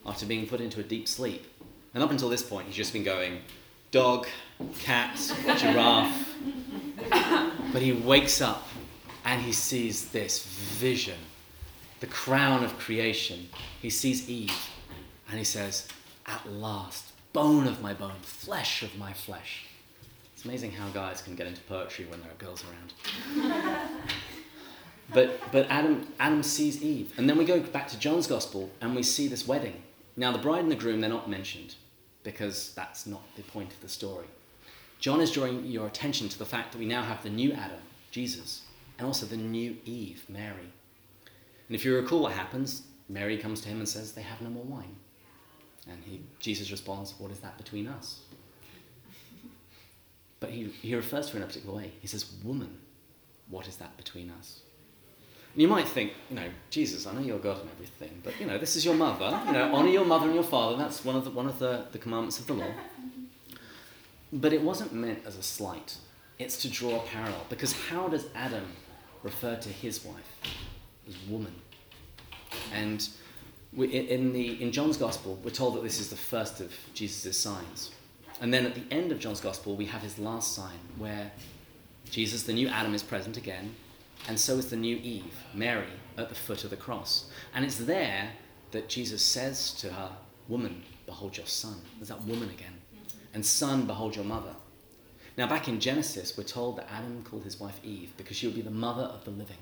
after 0.03 0.25
being 0.25 0.47
put 0.47 0.61
into 0.61 0.79
a 0.79 0.83
deep 0.83 1.07
sleep. 1.07 1.45
And 1.93 2.03
up 2.03 2.09
until 2.09 2.27
this 2.27 2.41
point, 2.41 2.65
he's 2.65 2.75
just 2.75 2.91
been 2.91 3.03
going 3.03 3.41
dog, 3.91 4.25
cat, 4.79 5.15
giraffe. 5.59 6.35
but 7.71 7.83
he 7.83 7.91
wakes 7.91 8.41
up 8.41 8.67
and 9.23 9.43
he 9.43 9.51
sees 9.51 10.09
this 10.09 10.43
vision, 10.43 11.19
the 11.99 12.07
crown 12.07 12.63
of 12.63 12.79
creation. 12.79 13.47
He 13.79 13.91
sees 13.91 14.27
Eve, 14.27 14.69
and 15.29 15.37
he 15.37 15.45
says, 15.45 15.87
At 16.25 16.51
last, 16.51 17.13
bone 17.33 17.67
of 17.67 17.79
my 17.79 17.93
bone, 17.93 18.21
flesh 18.23 18.81
of 18.81 18.97
my 18.97 19.13
flesh. 19.13 19.65
It's 20.33 20.45
amazing 20.45 20.71
how 20.71 20.89
guys 20.89 21.21
can 21.21 21.35
get 21.35 21.45
into 21.45 21.61
poetry 21.61 22.05
when 22.05 22.21
there 22.21 22.31
are 22.31 22.43
girls 22.43 22.63
around. 22.63 23.83
But 25.13 25.39
but 25.51 25.67
Adam, 25.69 26.07
Adam 26.19 26.43
sees 26.43 26.81
Eve. 26.81 27.13
And 27.17 27.29
then 27.29 27.37
we 27.37 27.45
go 27.45 27.59
back 27.59 27.87
to 27.89 27.99
John's 27.99 28.27
Gospel 28.27 28.69
and 28.81 28.95
we 28.95 29.03
see 29.03 29.27
this 29.27 29.47
wedding. 29.47 29.81
Now, 30.15 30.31
the 30.31 30.37
bride 30.37 30.61
and 30.61 30.71
the 30.71 30.75
groom, 30.75 31.01
they're 31.01 31.09
not 31.09 31.29
mentioned 31.29 31.75
because 32.23 32.73
that's 32.75 33.05
not 33.05 33.21
the 33.35 33.43
point 33.43 33.73
of 33.73 33.81
the 33.81 33.89
story. 33.89 34.27
John 34.99 35.19
is 35.19 35.31
drawing 35.31 35.65
your 35.65 35.87
attention 35.87 36.29
to 36.29 36.39
the 36.39 36.45
fact 36.45 36.71
that 36.71 36.77
we 36.77 36.85
now 36.85 37.03
have 37.03 37.23
the 37.23 37.29
new 37.29 37.51
Adam, 37.51 37.81
Jesus, 38.11 38.61
and 38.97 39.05
also 39.05 39.25
the 39.25 39.35
new 39.35 39.75
Eve, 39.85 40.23
Mary. 40.29 40.71
And 41.67 41.75
if 41.75 41.83
you 41.83 41.95
recall 41.95 42.21
what 42.21 42.33
happens, 42.33 42.83
Mary 43.09 43.37
comes 43.37 43.59
to 43.61 43.69
him 43.69 43.79
and 43.79 43.89
says, 43.89 44.13
They 44.13 44.21
have 44.21 44.41
no 44.41 44.49
more 44.49 44.63
wine. 44.63 44.95
And 45.89 46.01
he, 46.05 46.21
Jesus 46.39 46.71
responds, 46.71 47.15
What 47.17 47.31
is 47.31 47.39
that 47.39 47.57
between 47.57 47.87
us? 47.87 48.21
But 50.39 50.51
he, 50.51 50.65
he 50.81 50.95
refers 50.95 51.27
to 51.27 51.33
her 51.33 51.37
in 51.37 51.43
a 51.43 51.47
particular 51.47 51.75
way. 51.75 51.91
He 51.99 52.07
says, 52.07 52.31
Woman, 52.43 52.77
what 53.49 53.67
is 53.67 53.77
that 53.77 53.95
between 53.97 54.31
us? 54.31 54.61
And 55.53 55.61
you 55.61 55.67
might 55.67 55.87
think, 55.87 56.13
you 56.29 56.35
know, 56.35 56.49
Jesus, 56.71 57.05
I 57.05 57.13
know 57.13 57.21
you're 57.21 57.37
God 57.37 57.61
and 57.61 57.69
everything, 57.69 58.21
but 58.23 58.39
you 58.39 58.47
know, 58.47 58.57
this 58.57 58.75
is 58.75 58.83
your 58.83 58.95
mother. 58.95 59.39
You 59.45 59.53
know, 59.53 59.75
honor 59.75 59.89
your 59.89 60.05
mother 60.05 60.25
and 60.25 60.33
your 60.33 60.43
father. 60.43 60.77
That's 60.77 61.05
one 61.05 61.15
of 61.15 61.25
the, 61.25 61.29
one 61.29 61.45
of 61.45 61.59
the, 61.59 61.85
the 61.91 61.99
commandments 61.99 62.39
of 62.39 62.47
the 62.47 62.53
law. 62.53 62.71
But 64.31 64.51
it 64.51 64.63
wasn't 64.63 64.93
meant 64.93 65.19
as 65.27 65.37
a 65.37 65.43
slight. 65.43 65.97
It's 66.39 66.59
to 66.63 66.69
draw 66.69 66.95
a 66.95 67.05
parallel. 67.05 67.45
Because 67.49 67.71
how 67.71 68.07
does 68.07 68.25
Adam 68.33 68.65
refer 69.21 69.55
to 69.57 69.69
his 69.69 70.03
wife? 70.03 70.39
As 71.07 71.15
woman. 71.29 71.53
And 72.73 73.07
we, 73.73 73.87
in, 73.87 74.33
the, 74.33 74.59
in 74.59 74.71
John's 74.71 74.97
Gospel, 74.97 75.39
we're 75.43 75.51
told 75.51 75.75
that 75.75 75.83
this 75.83 75.99
is 75.99 76.09
the 76.09 76.15
first 76.15 76.61
of 76.61 76.73
Jesus' 76.95 77.37
signs. 77.37 77.91
And 78.41 78.51
then 78.51 78.65
at 78.65 78.73
the 78.73 78.83
end 78.89 79.11
of 79.11 79.19
John's 79.19 79.39
Gospel, 79.39 79.75
we 79.75 79.85
have 79.85 80.01
his 80.01 80.17
last 80.17 80.55
sign 80.55 80.79
where 80.97 81.31
Jesus, 82.09 82.41
the 82.43 82.53
new 82.53 82.69
Adam, 82.69 82.95
is 82.95 83.03
present 83.03 83.37
again 83.37 83.75
and 84.27 84.39
so 84.39 84.57
is 84.57 84.69
the 84.69 84.75
new 84.75 84.95
Eve, 84.97 85.35
Mary, 85.53 85.87
at 86.17 86.29
the 86.29 86.35
foot 86.35 86.63
of 86.63 86.69
the 86.69 86.77
cross. 86.77 87.29
And 87.53 87.65
it's 87.65 87.77
there 87.77 88.29
that 88.71 88.89
Jesus 88.89 89.21
says 89.21 89.73
to 89.75 89.91
her, 89.91 90.09
Woman, 90.47 90.83
behold 91.05 91.37
your 91.37 91.45
son. 91.45 91.75
There's 91.97 92.09
that 92.09 92.23
woman 92.23 92.49
again. 92.49 92.73
And 93.33 93.45
son, 93.45 93.85
behold 93.85 94.15
your 94.15 94.25
mother. 94.25 94.55
Now, 95.37 95.47
back 95.47 95.67
in 95.67 95.79
Genesis, 95.79 96.37
we're 96.37 96.43
told 96.43 96.77
that 96.77 96.91
Adam 96.91 97.23
called 97.23 97.43
his 97.43 97.59
wife 97.59 97.79
Eve 97.83 98.13
because 98.17 98.37
she 98.37 98.45
would 98.45 98.55
be 98.55 98.61
the 98.61 98.69
mother 98.69 99.03
of 99.03 99.25
the 99.25 99.31
living. 99.31 99.57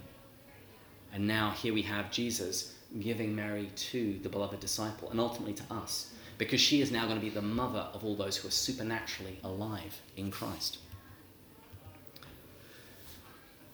And 1.14 1.28
now 1.28 1.52
here 1.52 1.74
we 1.74 1.82
have 1.84 2.12
Jesus 2.12 2.76
giving 3.00 3.36
Mary 3.36 3.70
to 3.76 4.20
the 4.22 4.30
beloved 4.30 4.60
disciple 4.60 5.10
and 5.12 5.20
ultimately 5.20 5.54
to 5.54 5.64
us 5.72 6.12
because 6.38 6.60
she 6.60 6.82
is 6.82 6.92
now 6.92 7.06
going 7.06 7.18
to 7.18 7.22
be 7.22 7.30
the 7.30 7.42
mother 7.42 7.88
of 7.94 8.04
all 8.04 8.16
those 8.16 8.36
who 8.36 8.48
are 8.48 8.52
supernaturally 8.52 9.40
alive 9.44 10.02
in 10.18 10.32
Christ. 10.32 10.80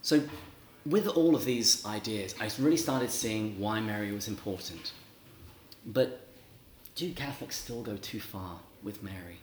So, 0.01 0.21
with 0.89 1.07
all 1.07 1.35
of 1.35 1.43
these 1.43 1.85
ideas, 1.85 2.33
I 2.39 2.49
really 2.59 2.77
started 2.77 3.11
seeing 3.11 3.59
why 3.59 3.79
Mary 3.81 4.11
was 4.11 4.27
important. 4.27 4.93
But 5.85 6.27
do 6.95 7.11
Catholics 7.13 7.57
still 7.57 7.81
go 7.81 7.97
too 7.97 8.19
far 8.19 8.59
with 8.83 9.03
Mary? 9.03 9.39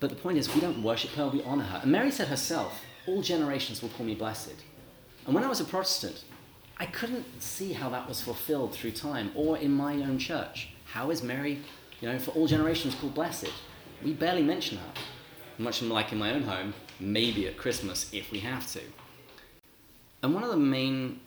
But 0.00 0.10
the 0.10 0.16
point 0.16 0.38
is, 0.38 0.54
we 0.54 0.60
don't 0.60 0.82
worship 0.82 1.10
her, 1.12 1.28
we 1.28 1.42
honor 1.44 1.64
her. 1.64 1.80
And 1.82 1.92
Mary 1.92 2.10
said 2.10 2.28
herself, 2.28 2.82
All 3.06 3.22
generations 3.22 3.82
will 3.82 3.88
call 3.90 4.04
me 4.04 4.14
blessed. 4.14 4.54
And 5.26 5.34
when 5.34 5.44
I 5.44 5.48
was 5.48 5.60
a 5.60 5.64
Protestant, 5.64 6.24
I 6.78 6.86
couldn't 6.86 7.40
see 7.40 7.72
how 7.72 7.88
that 7.90 8.08
was 8.08 8.20
fulfilled 8.20 8.72
through 8.72 8.92
time 8.92 9.30
or 9.34 9.56
in 9.56 9.70
my 9.70 9.94
own 9.94 10.18
church. 10.18 10.70
How 10.86 11.10
is 11.10 11.22
Mary, 11.22 11.60
you 12.00 12.08
know, 12.08 12.18
for 12.18 12.32
all 12.32 12.46
generations 12.46 12.94
called 12.94 13.14
blessed? 13.14 13.52
We 14.04 14.12
barely 14.12 14.42
mention 14.42 14.78
her. 14.78 14.92
Much 15.58 15.80
like 15.80 16.12
in 16.12 16.18
my 16.18 16.32
own 16.32 16.42
home, 16.42 16.74
maybe 16.98 17.46
at 17.46 17.56
Christmas 17.56 18.12
if 18.12 18.32
we 18.32 18.40
have 18.40 18.70
to. 18.72 18.80
And 20.22 20.34
one 20.34 20.44
of 20.44 20.50
the 20.50 20.56
main 20.56 21.20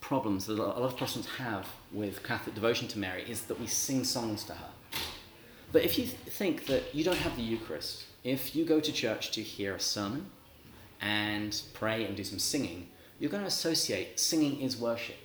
problems 0.00 0.46
that 0.46 0.58
a 0.58 0.62
lot 0.62 0.76
of 0.76 0.96
Protestants 0.96 1.28
have 1.36 1.66
with 1.92 2.22
Catholic 2.22 2.54
devotion 2.54 2.88
to 2.88 2.98
Mary 2.98 3.24
is 3.28 3.42
that 3.42 3.60
we 3.60 3.66
sing 3.66 4.04
songs 4.04 4.44
to 4.44 4.54
her. 4.54 4.70
But 5.72 5.84
if 5.84 5.98
you 5.98 6.06
think 6.06 6.66
that 6.66 6.94
you 6.94 7.04
don't 7.04 7.18
have 7.18 7.36
the 7.36 7.42
Eucharist, 7.42 8.04
if 8.24 8.56
you 8.56 8.64
go 8.64 8.80
to 8.80 8.92
church 8.92 9.30
to 9.32 9.42
hear 9.42 9.74
a 9.74 9.80
sermon 9.80 10.26
and 11.00 11.60
pray 11.74 12.04
and 12.04 12.16
do 12.16 12.24
some 12.24 12.38
singing, 12.38 12.88
you're 13.18 13.30
going 13.30 13.42
to 13.42 13.48
associate 13.48 14.18
singing 14.18 14.60
is 14.60 14.76
worship. 14.76 15.16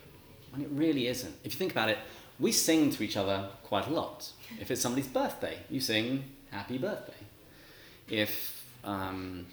And 0.53 0.61
it 0.61 0.69
really 0.71 1.07
isn't. 1.07 1.33
If 1.43 1.53
you 1.53 1.57
think 1.57 1.71
about 1.71 1.89
it, 1.89 1.97
we 2.39 2.51
sing 2.51 2.91
to 2.91 3.03
each 3.03 3.17
other 3.17 3.49
quite 3.63 3.87
a 3.87 3.89
lot. 3.89 4.29
If 4.59 4.69
it's 4.69 4.81
somebody's 4.81 5.07
birthday, 5.07 5.57
you 5.69 5.79
sing 5.79 6.25
happy 6.51 6.77
birthday. 6.77 7.13
If 8.09 8.65
um, 8.83 9.47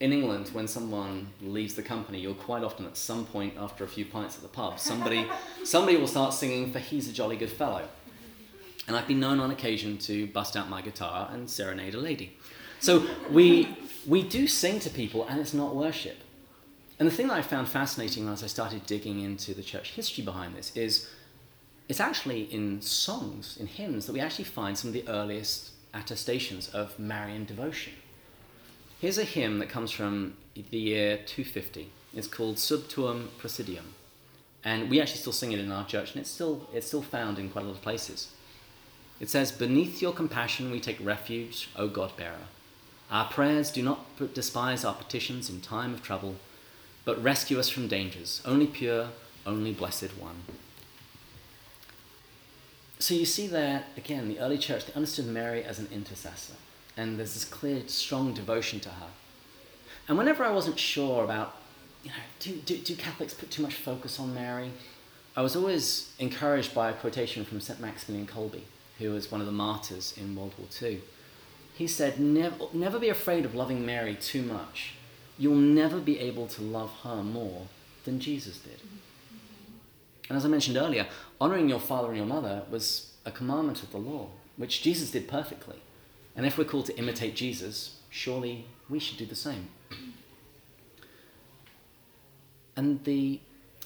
in 0.00 0.12
England, 0.12 0.50
when 0.52 0.68
someone 0.68 1.28
leaves 1.40 1.74
the 1.74 1.82
company, 1.82 2.20
you'll 2.20 2.34
quite 2.34 2.62
often, 2.62 2.86
at 2.86 2.96
some 2.96 3.26
point 3.26 3.54
after 3.58 3.82
a 3.82 3.88
few 3.88 4.04
pints 4.04 4.36
at 4.36 4.42
the 4.42 4.48
pub, 4.48 4.78
somebody, 4.78 5.26
somebody 5.64 5.96
will 5.96 6.06
start 6.06 6.32
singing 6.34 6.72
for 6.72 6.78
He's 6.78 7.08
a 7.08 7.12
Jolly 7.12 7.36
Good 7.36 7.50
Fellow. 7.50 7.88
And 8.86 8.96
I've 8.96 9.08
been 9.08 9.20
known 9.20 9.40
on 9.40 9.50
occasion 9.50 9.98
to 9.98 10.28
bust 10.28 10.56
out 10.56 10.68
my 10.68 10.80
guitar 10.80 11.28
and 11.32 11.50
serenade 11.50 11.94
a 11.94 11.98
lady. 11.98 12.36
So 12.80 13.06
we, 13.30 13.76
we 14.06 14.22
do 14.22 14.46
sing 14.46 14.78
to 14.80 14.90
people, 14.90 15.26
and 15.26 15.40
it's 15.40 15.52
not 15.52 15.74
worship. 15.74 16.16
And 16.98 17.06
the 17.06 17.12
thing 17.12 17.28
that 17.28 17.36
I 17.36 17.42
found 17.42 17.68
fascinating 17.68 18.28
as 18.28 18.42
I 18.42 18.46
started 18.46 18.86
digging 18.86 19.20
into 19.20 19.52
the 19.52 19.62
church 19.62 19.90
history 19.92 20.24
behind 20.24 20.56
this 20.56 20.74
is 20.76 21.08
it's 21.88 22.00
actually 22.00 22.42
in 22.42 22.80
songs, 22.82 23.56
in 23.58 23.66
hymns, 23.66 24.06
that 24.06 24.12
we 24.12 24.20
actually 24.20 24.44
find 24.44 24.78
some 24.78 24.88
of 24.88 24.94
the 24.94 25.08
earliest 25.08 25.70
attestations 25.92 26.68
of 26.68 26.98
Marian 26.98 27.44
devotion. 27.44 27.94
Here's 29.00 29.16
a 29.16 29.22
hymn 29.22 29.60
that 29.60 29.68
comes 29.68 29.92
from 29.92 30.34
the 30.56 30.76
year 30.76 31.18
250. 31.18 31.88
It's 32.16 32.26
called 32.26 32.58
Sub 32.58 32.88
Tuum 32.88 33.28
Praesidium. 33.38 33.94
And 34.64 34.90
we 34.90 35.00
actually 35.00 35.20
still 35.20 35.32
sing 35.32 35.52
it 35.52 35.60
in 35.60 35.70
our 35.70 35.86
church, 35.86 36.10
and 36.10 36.20
it's 36.20 36.30
still, 36.30 36.68
it's 36.74 36.88
still 36.88 37.02
found 37.02 37.38
in 37.38 37.48
quite 37.48 37.64
a 37.64 37.68
lot 37.68 37.76
of 37.76 37.80
places. 37.80 38.32
It 39.20 39.28
says, 39.28 39.52
Beneath 39.52 40.02
your 40.02 40.12
compassion 40.12 40.72
we 40.72 40.80
take 40.80 40.98
refuge, 41.00 41.70
O 41.76 41.86
God 41.86 42.16
bearer. 42.16 42.48
Our 43.08 43.26
prayers 43.26 43.70
do 43.70 43.84
not 43.84 44.34
despise 44.34 44.84
our 44.84 44.94
petitions 44.94 45.48
in 45.48 45.60
time 45.60 45.94
of 45.94 46.02
trouble, 46.02 46.34
but 47.04 47.22
rescue 47.22 47.60
us 47.60 47.68
from 47.68 47.86
dangers, 47.86 48.42
only 48.44 48.66
pure, 48.66 49.10
only 49.46 49.72
blessed 49.72 50.18
one. 50.18 50.42
So 52.98 53.14
you 53.14 53.26
see 53.26 53.46
there, 53.46 53.84
again, 53.96 54.28
the 54.28 54.40
early 54.40 54.58
church, 54.58 54.86
they 54.86 54.92
understood 54.92 55.26
Mary 55.26 55.62
as 55.62 55.78
an 55.78 55.86
intercessor 55.92 56.54
and 56.98 57.16
there's 57.16 57.34
this 57.34 57.44
clear, 57.44 57.82
strong 57.86 58.34
devotion 58.34 58.80
to 58.80 58.88
her. 58.88 59.06
And 60.08 60.18
whenever 60.18 60.44
I 60.44 60.50
wasn't 60.50 60.78
sure 60.78 61.22
about, 61.22 61.54
you 62.02 62.10
know, 62.10 62.16
do, 62.40 62.56
do, 62.56 62.76
do 62.76 62.96
Catholics 62.96 63.34
put 63.34 63.50
too 63.50 63.62
much 63.62 63.74
focus 63.74 64.18
on 64.18 64.34
Mary? 64.34 64.72
I 65.36 65.42
was 65.42 65.54
always 65.54 66.12
encouraged 66.18 66.74
by 66.74 66.90
a 66.90 66.92
quotation 66.92 67.44
from 67.44 67.60
St. 67.60 67.78
Maximilian 67.78 68.26
Kolbe, 68.26 68.62
who 68.98 69.12
was 69.12 69.30
one 69.30 69.40
of 69.40 69.46
the 69.46 69.52
martyrs 69.52 70.12
in 70.16 70.34
World 70.34 70.54
War 70.58 70.66
II. 70.82 71.00
He 71.74 71.86
said, 71.86 72.18
never, 72.18 72.56
never 72.72 72.98
be 72.98 73.08
afraid 73.08 73.44
of 73.44 73.54
loving 73.54 73.86
Mary 73.86 74.16
too 74.16 74.42
much. 74.42 74.94
You'll 75.38 75.54
never 75.54 76.00
be 76.00 76.18
able 76.18 76.48
to 76.48 76.62
love 76.62 76.90
her 77.04 77.22
more 77.22 77.68
than 78.04 78.18
Jesus 78.18 78.58
did. 78.58 78.80
And 80.28 80.36
as 80.36 80.44
I 80.44 80.48
mentioned 80.48 80.76
earlier, 80.76 81.06
honoring 81.40 81.68
your 81.68 81.78
father 81.78 82.08
and 82.08 82.16
your 82.16 82.26
mother 82.26 82.64
was 82.68 83.12
a 83.24 83.30
commandment 83.30 83.84
of 83.84 83.92
the 83.92 83.98
law, 83.98 84.30
which 84.56 84.82
Jesus 84.82 85.12
did 85.12 85.28
perfectly. 85.28 85.76
And 86.38 86.46
if 86.46 86.56
we're 86.56 86.64
called 86.64 86.86
to 86.86 86.96
imitate 86.96 87.34
Jesus, 87.34 87.96
surely 88.10 88.64
we 88.88 89.00
should 89.00 89.18
do 89.18 89.26
the 89.26 89.34
same. 89.34 89.70
And 92.76 93.02
the, 93.02 93.40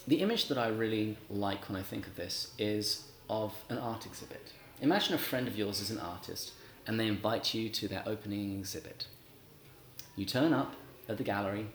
the 0.07 0.17
image 0.17 0.49
that 0.49 0.57
I 0.59 0.67
really 0.67 1.17
like 1.31 1.67
when 1.67 1.79
I 1.79 1.81
think 1.81 2.05
of 2.05 2.15
this 2.15 2.51
is 2.59 3.07
of 3.27 3.55
an 3.69 3.79
art 3.79 4.05
exhibit. 4.05 4.51
Imagine 4.81 5.15
a 5.15 5.17
friend 5.17 5.47
of 5.47 5.57
yours 5.57 5.81
is 5.81 5.89
an 5.89 5.97
artist 5.97 6.51
and 6.85 6.99
they 6.99 7.07
invite 7.07 7.55
you 7.55 7.69
to 7.69 7.87
their 7.87 8.03
opening 8.05 8.59
exhibit. 8.59 9.07
You 10.15 10.25
turn 10.25 10.53
up 10.53 10.75
at 11.09 11.17
the 11.17 11.23
gallery 11.23 11.65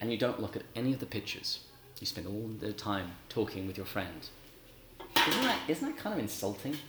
and 0.00 0.10
you 0.10 0.18
don't 0.18 0.40
look 0.40 0.56
at 0.56 0.62
any 0.74 0.92
of 0.92 0.98
the 0.98 1.06
pictures. 1.06 1.60
You 2.00 2.08
spend 2.08 2.26
all 2.26 2.50
the 2.58 2.72
time 2.72 3.12
talking 3.28 3.68
with 3.68 3.76
your 3.76 3.86
friend. 3.86 4.28
Isn't 5.28 5.42
that, 5.44 5.58
isn't 5.68 5.86
that 5.86 5.96
kind 5.96 6.12
of 6.12 6.18
insulting? 6.18 6.76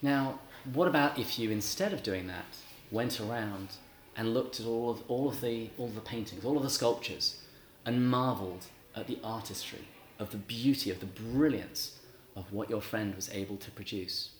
Now, 0.00 0.38
what 0.72 0.88
about 0.88 1.18
if 1.18 1.38
you, 1.38 1.50
instead 1.50 1.92
of 1.92 2.02
doing 2.02 2.26
that, 2.26 2.44
went 2.90 3.20
around 3.20 3.68
and 4.16 4.34
looked 4.34 4.60
at 4.60 4.66
all 4.66 4.90
of, 4.90 5.02
all 5.08 5.28
of, 5.28 5.40
the, 5.40 5.70
all 5.78 5.86
of 5.86 5.94
the 5.94 6.00
paintings, 6.00 6.44
all 6.44 6.56
of 6.56 6.62
the 6.62 6.70
sculptures, 6.70 7.40
and 7.84 8.10
marveled 8.10 8.66
at 8.94 9.06
the 9.06 9.18
artistry, 9.22 9.86
of 10.18 10.30
the 10.30 10.36
beauty, 10.36 10.90
of 10.90 11.00
the 11.00 11.06
brilliance 11.06 11.98
of 12.34 12.52
what 12.52 12.68
your 12.68 12.80
friend 12.80 13.14
was 13.14 13.30
able 13.30 13.56
to 13.56 13.70
produce? 13.70 14.30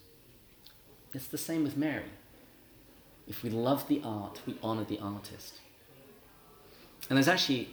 It's 1.14 1.28
the 1.28 1.38
same 1.38 1.62
with 1.62 1.76
Mary. 1.76 2.10
If 3.26 3.42
we 3.42 3.50
love 3.50 3.88
the 3.88 4.00
art, 4.04 4.40
we 4.46 4.58
honor 4.62 4.84
the 4.84 4.98
artist. 4.98 5.54
And 7.08 7.16
there's 7.16 7.28
actually 7.28 7.70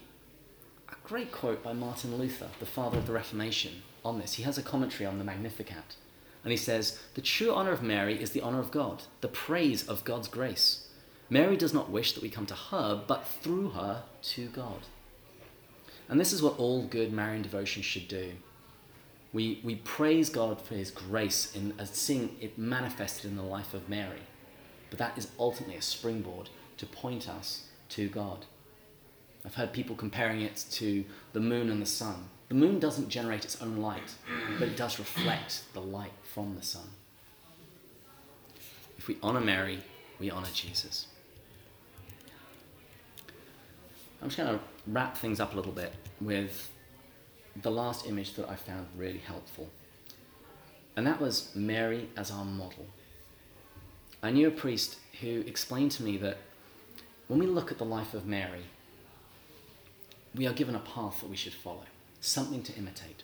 a 0.90 0.96
great 1.04 1.32
quote 1.32 1.64
by 1.64 1.74
Martin 1.74 2.18
Luther, 2.18 2.50
the 2.60 2.66
father 2.66 2.98
of 2.98 3.08
the 3.08 3.14
Reformation, 3.14 3.82
on 4.04 4.20
this. 4.20 4.34
He 4.34 4.44
has 4.44 4.58
a 4.58 4.64
commentary 4.64 5.06
on 5.06 5.18
the 5.18 5.24
Magnificat. 5.24 5.96
And 6.46 6.52
he 6.52 6.58
says, 6.58 7.00
The 7.16 7.22
true 7.22 7.52
honour 7.52 7.72
of 7.72 7.82
Mary 7.84 8.22
is 8.22 8.30
the 8.30 8.42
honour 8.42 8.60
of 8.60 8.72
God, 8.72 9.04
the 9.20 9.28
praise 9.28 9.86
of 9.86 10.06
God's 10.06 10.28
grace. 10.28 10.88
Mary 11.28 11.58
does 11.58 11.74
not 11.74 11.90
wish 11.90 12.14
that 12.14 12.22
we 12.22 12.30
come 12.30 12.46
to 12.46 12.54
her, 12.54 13.04
but 13.08 13.28
through 13.28 13.70
her 13.70 14.04
to 14.22 14.46
God. 14.50 14.82
And 16.08 16.20
this 16.20 16.32
is 16.32 16.44
what 16.44 16.60
all 16.60 16.86
good 16.86 17.12
Marian 17.12 17.42
devotion 17.42 17.82
should 17.82 18.08
do. 18.08 18.34
We, 19.34 19.60
we 19.64 19.76
praise 19.78 20.30
God 20.30 20.62
for 20.62 20.76
his 20.76 20.92
grace 20.92 21.54
in 21.56 21.74
seeing 21.88 22.38
it 22.40 22.60
manifested 22.60 23.32
in 23.32 23.38
the 23.38 23.44
life 23.44 23.74
of 23.74 23.90
Mary. 23.90 24.22
But 24.92 25.00
that 25.00 25.18
is 25.18 25.32
ultimately 25.40 25.78
a 25.78 25.82
springboard 25.82 26.50
to 26.78 26.86
point 26.86 27.28
us 27.28 27.66
to 27.90 28.08
God. 28.08 28.46
I've 29.44 29.56
heard 29.56 29.74
people 29.74 29.96
comparing 29.96 30.42
it 30.42 30.64
to 30.74 31.06
the 31.34 31.40
moon 31.40 31.72
and 31.72 31.82
the 31.82 31.88
sun. 31.88 32.30
The 32.50 32.56
moon 32.56 32.80
doesn't 32.80 33.10
generate 33.10 33.44
its 33.44 33.62
own 33.62 33.78
light, 33.78 34.14
but 34.60 34.68
it 34.68 34.78
does 34.78 35.00
reflect 35.00 35.64
the 35.74 35.82
light 35.82 36.14
from 36.24 36.56
the 36.56 36.62
sun. 36.62 36.88
If 38.98 39.08
we 39.08 39.18
honour 39.24 39.42
Mary, 39.42 39.80
we 40.20 40.32
honour 40.32 40.50
Jesus. 40.54 41.08
I'm 44.22 44.30
just 44.30 44.38
going 44.38 44.58
to 44.58 44.64
wrap 44.88 45.18
things 45.18 45.40
up 45.40 45.54
a 45.54 45.56
little 45.56 45.72
bit 45.72 45.94
with 46.22 46.72
the 47.62 47.72
last 47.72 48.08
image 48.08 48.34
that 48.34 48.50
I 48.50 48.56
found 48.56 48.88
really 48.98 49.20
helpful. 49.20 49.70
And 50.96 51.06
that 51.06 51.20
was 51.20 51.52
Mary 51.56 52.10
as 52.16 52.32
our 52.32 52.46
model. 52.46 52.86
I 54.24 54.32
knew 54.32 54.48
a 54.48 54.52
priest 54.52 54.98
who 55.22 55.42
explained 55.42 55.92
to 55.92 56.04
me 56.04 56.18
that 56.18 56.38
when 57.28 57.40
we 57.40 57.48
look 57.48 57.72
at 57.72 57.78
the 57.78 57.86
life 57.86 58.14
of 58.14 58.26
Mary, 58.26 58.64
we 60.34 60.48
are 60.48 60.54
given 60.54 60.76
a 60.76 60.80
path 60.80 61.22
that 61.22 61.30
we 61.30 61.36
should 61.36 61.54
follow, 61.54 61.86
something 62.28 62.64
to 62.64 62.76
imitate. 62.76 63.24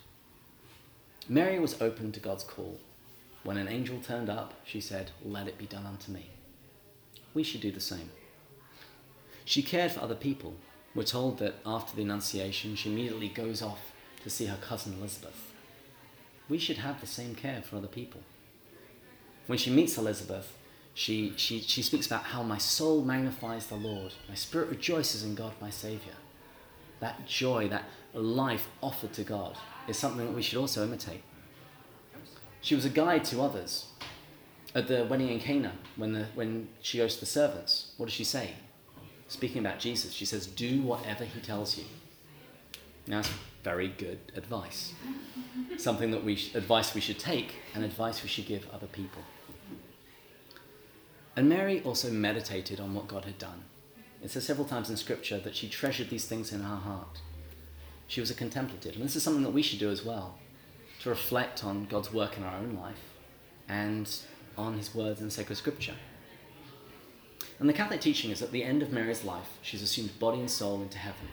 Mary 1.28 1.58
was 1.58 1.80
open 1.80 2.12
to 2.12 2.20
God's 2.20 2.44
call. 2.44 2.80
When 3.44 3.56
an 3.56 3.68
angel 3.68 3.98
turned 4.00 4.30
up, 4.30 4.54
she 4.64 4.80
said, 4.80 5.10
Let 5.24 5.48
it 5.48 5.58
be 5.58 5.66
done 5.66 5.86
unto 5.86 6.12
me. 6.12 6.30
We 7.34 7.42
should 7.42 7.60
do 7.60 7.72
the 7.72 7.80
same. 7.80 8.10
She 9.44 9.62
cared 9.62 9.92
for 9.92 10.00
other 10.00 10.14
people. 10.14 10.54
We're 10.94 11.04
told 11.04 11.38
that 11.38 11.54
after 11.64 11.96
the 11.96 12.02
Annunciation, 12.02 12.76
she 12.76 12.90
immediately 12.92 13.28
goes 13.28 13.62
off 13.62 13.92
to 14.22 14.30
see 14.30 14.46
her 14.46 14.58
cousin 14.60 14.94
Elizabeth. 14.98 15.52
We 16.48 16.58
should 16.58 16.78
have 16.78 17.00
the 17.00 17.06
same 17.06 17.34
care 17.34 17.62
for 17.62 17.76
other 17.76 17.88
people. 17.88 18.20
When 19.46 19.58
she 19.58 19.70
meets 19.70 19.98
Elizabeth, 19.98 20.56
she, 20.94 21.32
she, 21.36 21.60
she 21.60 21.82
speaks 21.82 22.06
about 22.06 22.24
how 22.24 22.42
my 22.42 22.58
soul 22.58 23.02
magnifies 23.02 23.66
the 23.66 23.74
Lord, 23.74 24.12
my 24.28 24.34
spirit 24.34 24.68
rejoices 24.68 25.24
in 25.24 25.34
God, 25.34 25.52
my 25.60 25.70
Saviour. 25.70 26.14
That 27.02 27.26
joy, 27.26 27.68
that 27.68 27.84
life 28.14 28.68
offered 28.80 29.12
to 29.14 29.24
God, 29.24 29.58
is 29.88 29.98
something 29.98 30.24
that 30.24 30.32
we 30.32 30.40
should 30.40 30.58
also 30.58 30.84
imitate. 30.84 31.22
She 32.60 32.76
was 32.76 32.84
a 32.84 32.90
guide 32.90 33.24
to 33.24 33.42
others. 33.42 33.86
At 34.72 34.86
the 34.86 35.04
wedding 35.04 35.28
in 35.28 35.40
Cana, 35.40 35.72
when, 35.96 36.12
the, 36.12 36.26
when 36.36 36.68
she 36.80 36.98
goes 36.98 37.14
to 37.14 37.20
the 37.20 37.26
servants, 37.26 37.92
what 37.96 38.06
does 38.06 38.14
she 38.14 38.22
say? 38.22 38.52
Speaking 39.26 39.58
about 39.58 39.80
Jesus, 39.80 40.12
she 40.12 40.24
says, 40.24 40.46
Do 40.46 40.80
whatever 40.82 41.24
he 41.24 41.40
tells 41.40 41.76
you. 41.76 41.84
Now, 43.08 43.22
that's 43.22 43.32
very 43.64 43.88
good 43.88 44.20
advice. 44.36 44.92
Something 45.78 46.12
that 46.12 46.22
we 46.22 46.34
advice 46.54 46.94
we 46.94 47.00
should 47.00 47.18
take 47.18 47.56
and 47.74 47.84
advice 47.84 48.22
we 48.22 48.28
should 48.28 48.46
give 48.46 48.68
other 48.72 48.86
people. 48.86 49.22
And 51.34 51.48
Mary 51.48 51.82
also 51.82 52.12
meditated 52.12 52.78
on 52.78 52.94
what 52.94 53.08
God 53.08 53.24
had 53.24 53.38
done. 53.38 53.64
It 54.22 54.30
says 54.30 54.46
several 54.46 54.66
times 54.66 54.88
in 54.88 54.96
Scripture 54.96 55.38
that 55.40 55.56
she 55.56 55.68
treasured 55.68 56.10
these 56.10 56.26
things 56.26 56.52
in 56.52 56.60
her 56.60 56.76
heart. 56.76 57.20
She 58.06 58.20
was 58.20 58.30
a 58.30 58.34
contemplative, 58.34 58.94
and 58.94 59.04
this 59.04 59.16
is 59.16 59.22
something 59.22 59.42
that 59.42 59.52
we 59.52 59.62
should 59.62 59.78
do 59.78 59.90
as 59.90 60.04
well 60.04 60.38
to 61.00 61.08
reflect 61.08 61.64
on 61.64 61.86
God's 61.86 62.12
work 62.12 62.36
in 62.36 62.44
our 62.44 62.56
own 62.56 62.76
life 62.76 63.02
and 63.68 64.08
on 64.56 64.78
His 64.78 64.94
words 64.94 65.20
in 65.20 65.30
sacred 65.30 65.56
Scripture. 65.56 65.94
And 67.58 67.68
the 67.68 67.72
Catholic 67.72 68.00
teaching 68.00 68.30
is 68.30 68.42
at 68.42 68.52
the 68.52 68.62
end 68.64 68.82
of 68.82 68.92
Mary's 68.92 69.24
life, 69.24 69.58
she's 69.62 69.82
assumed 69.82 70.18
body 70.18 70.40
and 70.40 70.50
soul 70.50 70.82
into 70.82 70.98
heaven. 70.98 71.28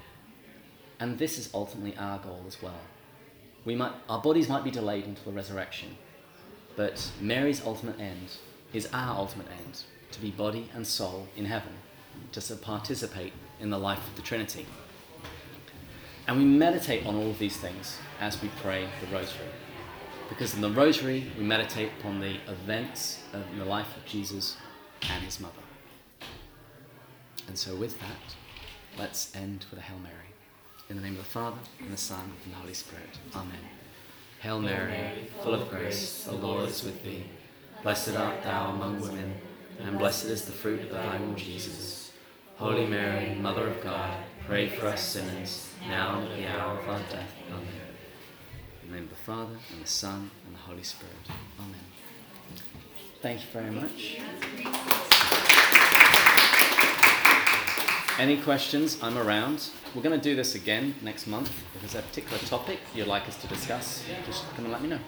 And 0.99 1.17
this 1.17 1.37
is 1.37 1.49
ultimately 1.53 1.95
our 1.97 2.19
goal 2.19 2.43
as 2.47 2.61
well. 2.61 2.79
We 3.65 3.75
might, 3.75 3.93
our 4.07 4.21
bodies 4.21 4.49
might 4.49 4.63
be 4.63 4.71
delayed 4.71 5.05
until 5.05 5.25
the 5.25 5.31
resurrection, 5.31 5.97
but 6.75 7.11
Mary's 7.21 7.65
ultimate 7.65 7.99
end 7.99 8.29
is 8.73 8.89
our 8.93 9.17
ultimate 9.17 9.47
end 9.51 9.83
to 10.11 10.21
be 10.21 10.31
body 10.31 10.69
and 10.73 10.85
soul 10.85 11.27
in 11.35 11.45
heaven, 11.45 11.73
to 12.31 12.55
participate 12.55 13.33
in 13.59 13.69
the 13.69 13.77
life 13.77 14.05
of 14.07 14.15
the 14.15 14.21
Trinity. 14.21 14.65
And 16.27 16.37
we 16.37 16.45
meditate 16.45 17.05
on 17.05 17.15
all 17.15 17.31
of 17.31 17.39
these 17.39 17.57
things 17.57 17.97
as 18.19 18.41
we 18.41 18.49
pray 18.61 18.87
the 19.01 19.15
Rosary. 19.15 19.47
Because 20.29 20.53
in 20.53 20.61
the 20.61 20.69
Rosary, 20.69 21.31
we 21.37 21.43
meditate 21.43 21.89
upon 21.99 22.19
the 22.19 22.35
events 22.47 23.23
of 23.33 23.43
the 23.57 23.65
life 23.65 23.97
of 23.97 24.05
Jesus 24.05 24.57
and 25.09 25.23
his 25.23 25.39
mother. 25.39 25.53
And 27.47 27.57
so, 27.57 27.75
with 27.75 27.99
that, 27.99 28.35
let's 28.97 29.35
end 29.35 29.65
with 29.71 29.79
a 29.79 29.81
Hail 29.81 29.97
Mary. 29.97 30.13
In 30.87 30.95
the 30.97 31.01
name 31.01 31.13
of 31.13 31.19
the 31.19 31.23
Father, 31.23 31.57
and 31.79 31.91
the 31.91 31.97
Son, 31.97 32.31
and 32.43 32.53
the 32.53 32.57
Holy 32.57 32.75
Spirit. 32.75 33.17
Amen. 33.33 33.57
Hail 34.41 34.61
Mary, 34.61 35.27
full 35.41 35.55
of 35.55 35.67
grace, 35.69 36.25
the 36.25 36.35
Lord 36.35 36.69
is 36.69 36.83
with 36.83 37.03
thee. 37.03 37.23
Blessed 37.81 38.15
art 38.15 38.43
thou 38.43 38.69
among 38.69 39.01
women, 39.01 39.33
and 39.79 39.97
blessed 39.97 40.25
is 40.25 40.45
the 40.45 40.51
fruit 40.51 40.81
of 40.81 40.91
thy 40.91 41.17
womb, 41.17 41.35
Jesus. 41.35 42.08
Holy 42.59 42.85
Mary, 42.85 43.35
Mother 43.35 43.67
of 43.67 43.81
God, 43.81 44.17
pray 44.45 44.67
for 44.67 44.87
us 44.87 45.01
sinners, 45.01 45.73
now 45.87 46.19
and 46.19 46.27
at 46.29 46.37
the 46.37 46.45
hour 46.45 46.77
of 46.77 46.89
our 46.89 46.99
death. 47.09 47.33
Amen. 47.47 47.63
In 48.83 48.89
the 48.89 48.95
name 48.95 49.03
of 49.05 49.11
the 49.11 49.15
Father, 49.15 49.55
and 49.71 49.81
the 49.81 49.87
Son, 49.87 50.29
and 50.45 50.55
the 50.55 50.59
Holy 50.59 50.83
Spirit. 50.83 51.15
Amen. 51.57 51.79
Thank 53.21 53.39
you 53.39 53.47
very 53.53 53.71
much. 53.71 54.19
Any 58.19 58.41
questions? 58.41 58.97
I'm 59.01 59.17
around. 59.17 59.69
We're 59.95 60.03
going 60.03 60.19
to 60.19 60.21
do 60.21 60.35
this 60.35 60.55
again 60.55 60.95
next 61.01 61.27
month. 61.27 61.49
If 61.75 61.79
there's 61.79 61.95
a 61.95 62.05
particular 62.05 62.39
topic 62.39 62.79
you'd 62.93 63.07
like 63.07 63.25
us 63.29 63.37
to 63.37 63.47
discuss, 63.47 64.03
just 64.25 64.43
come 64.57 64.65
and 64.65 64.73
let 64.73 64.81
me 64.81 64.89
know. 64.89 64.99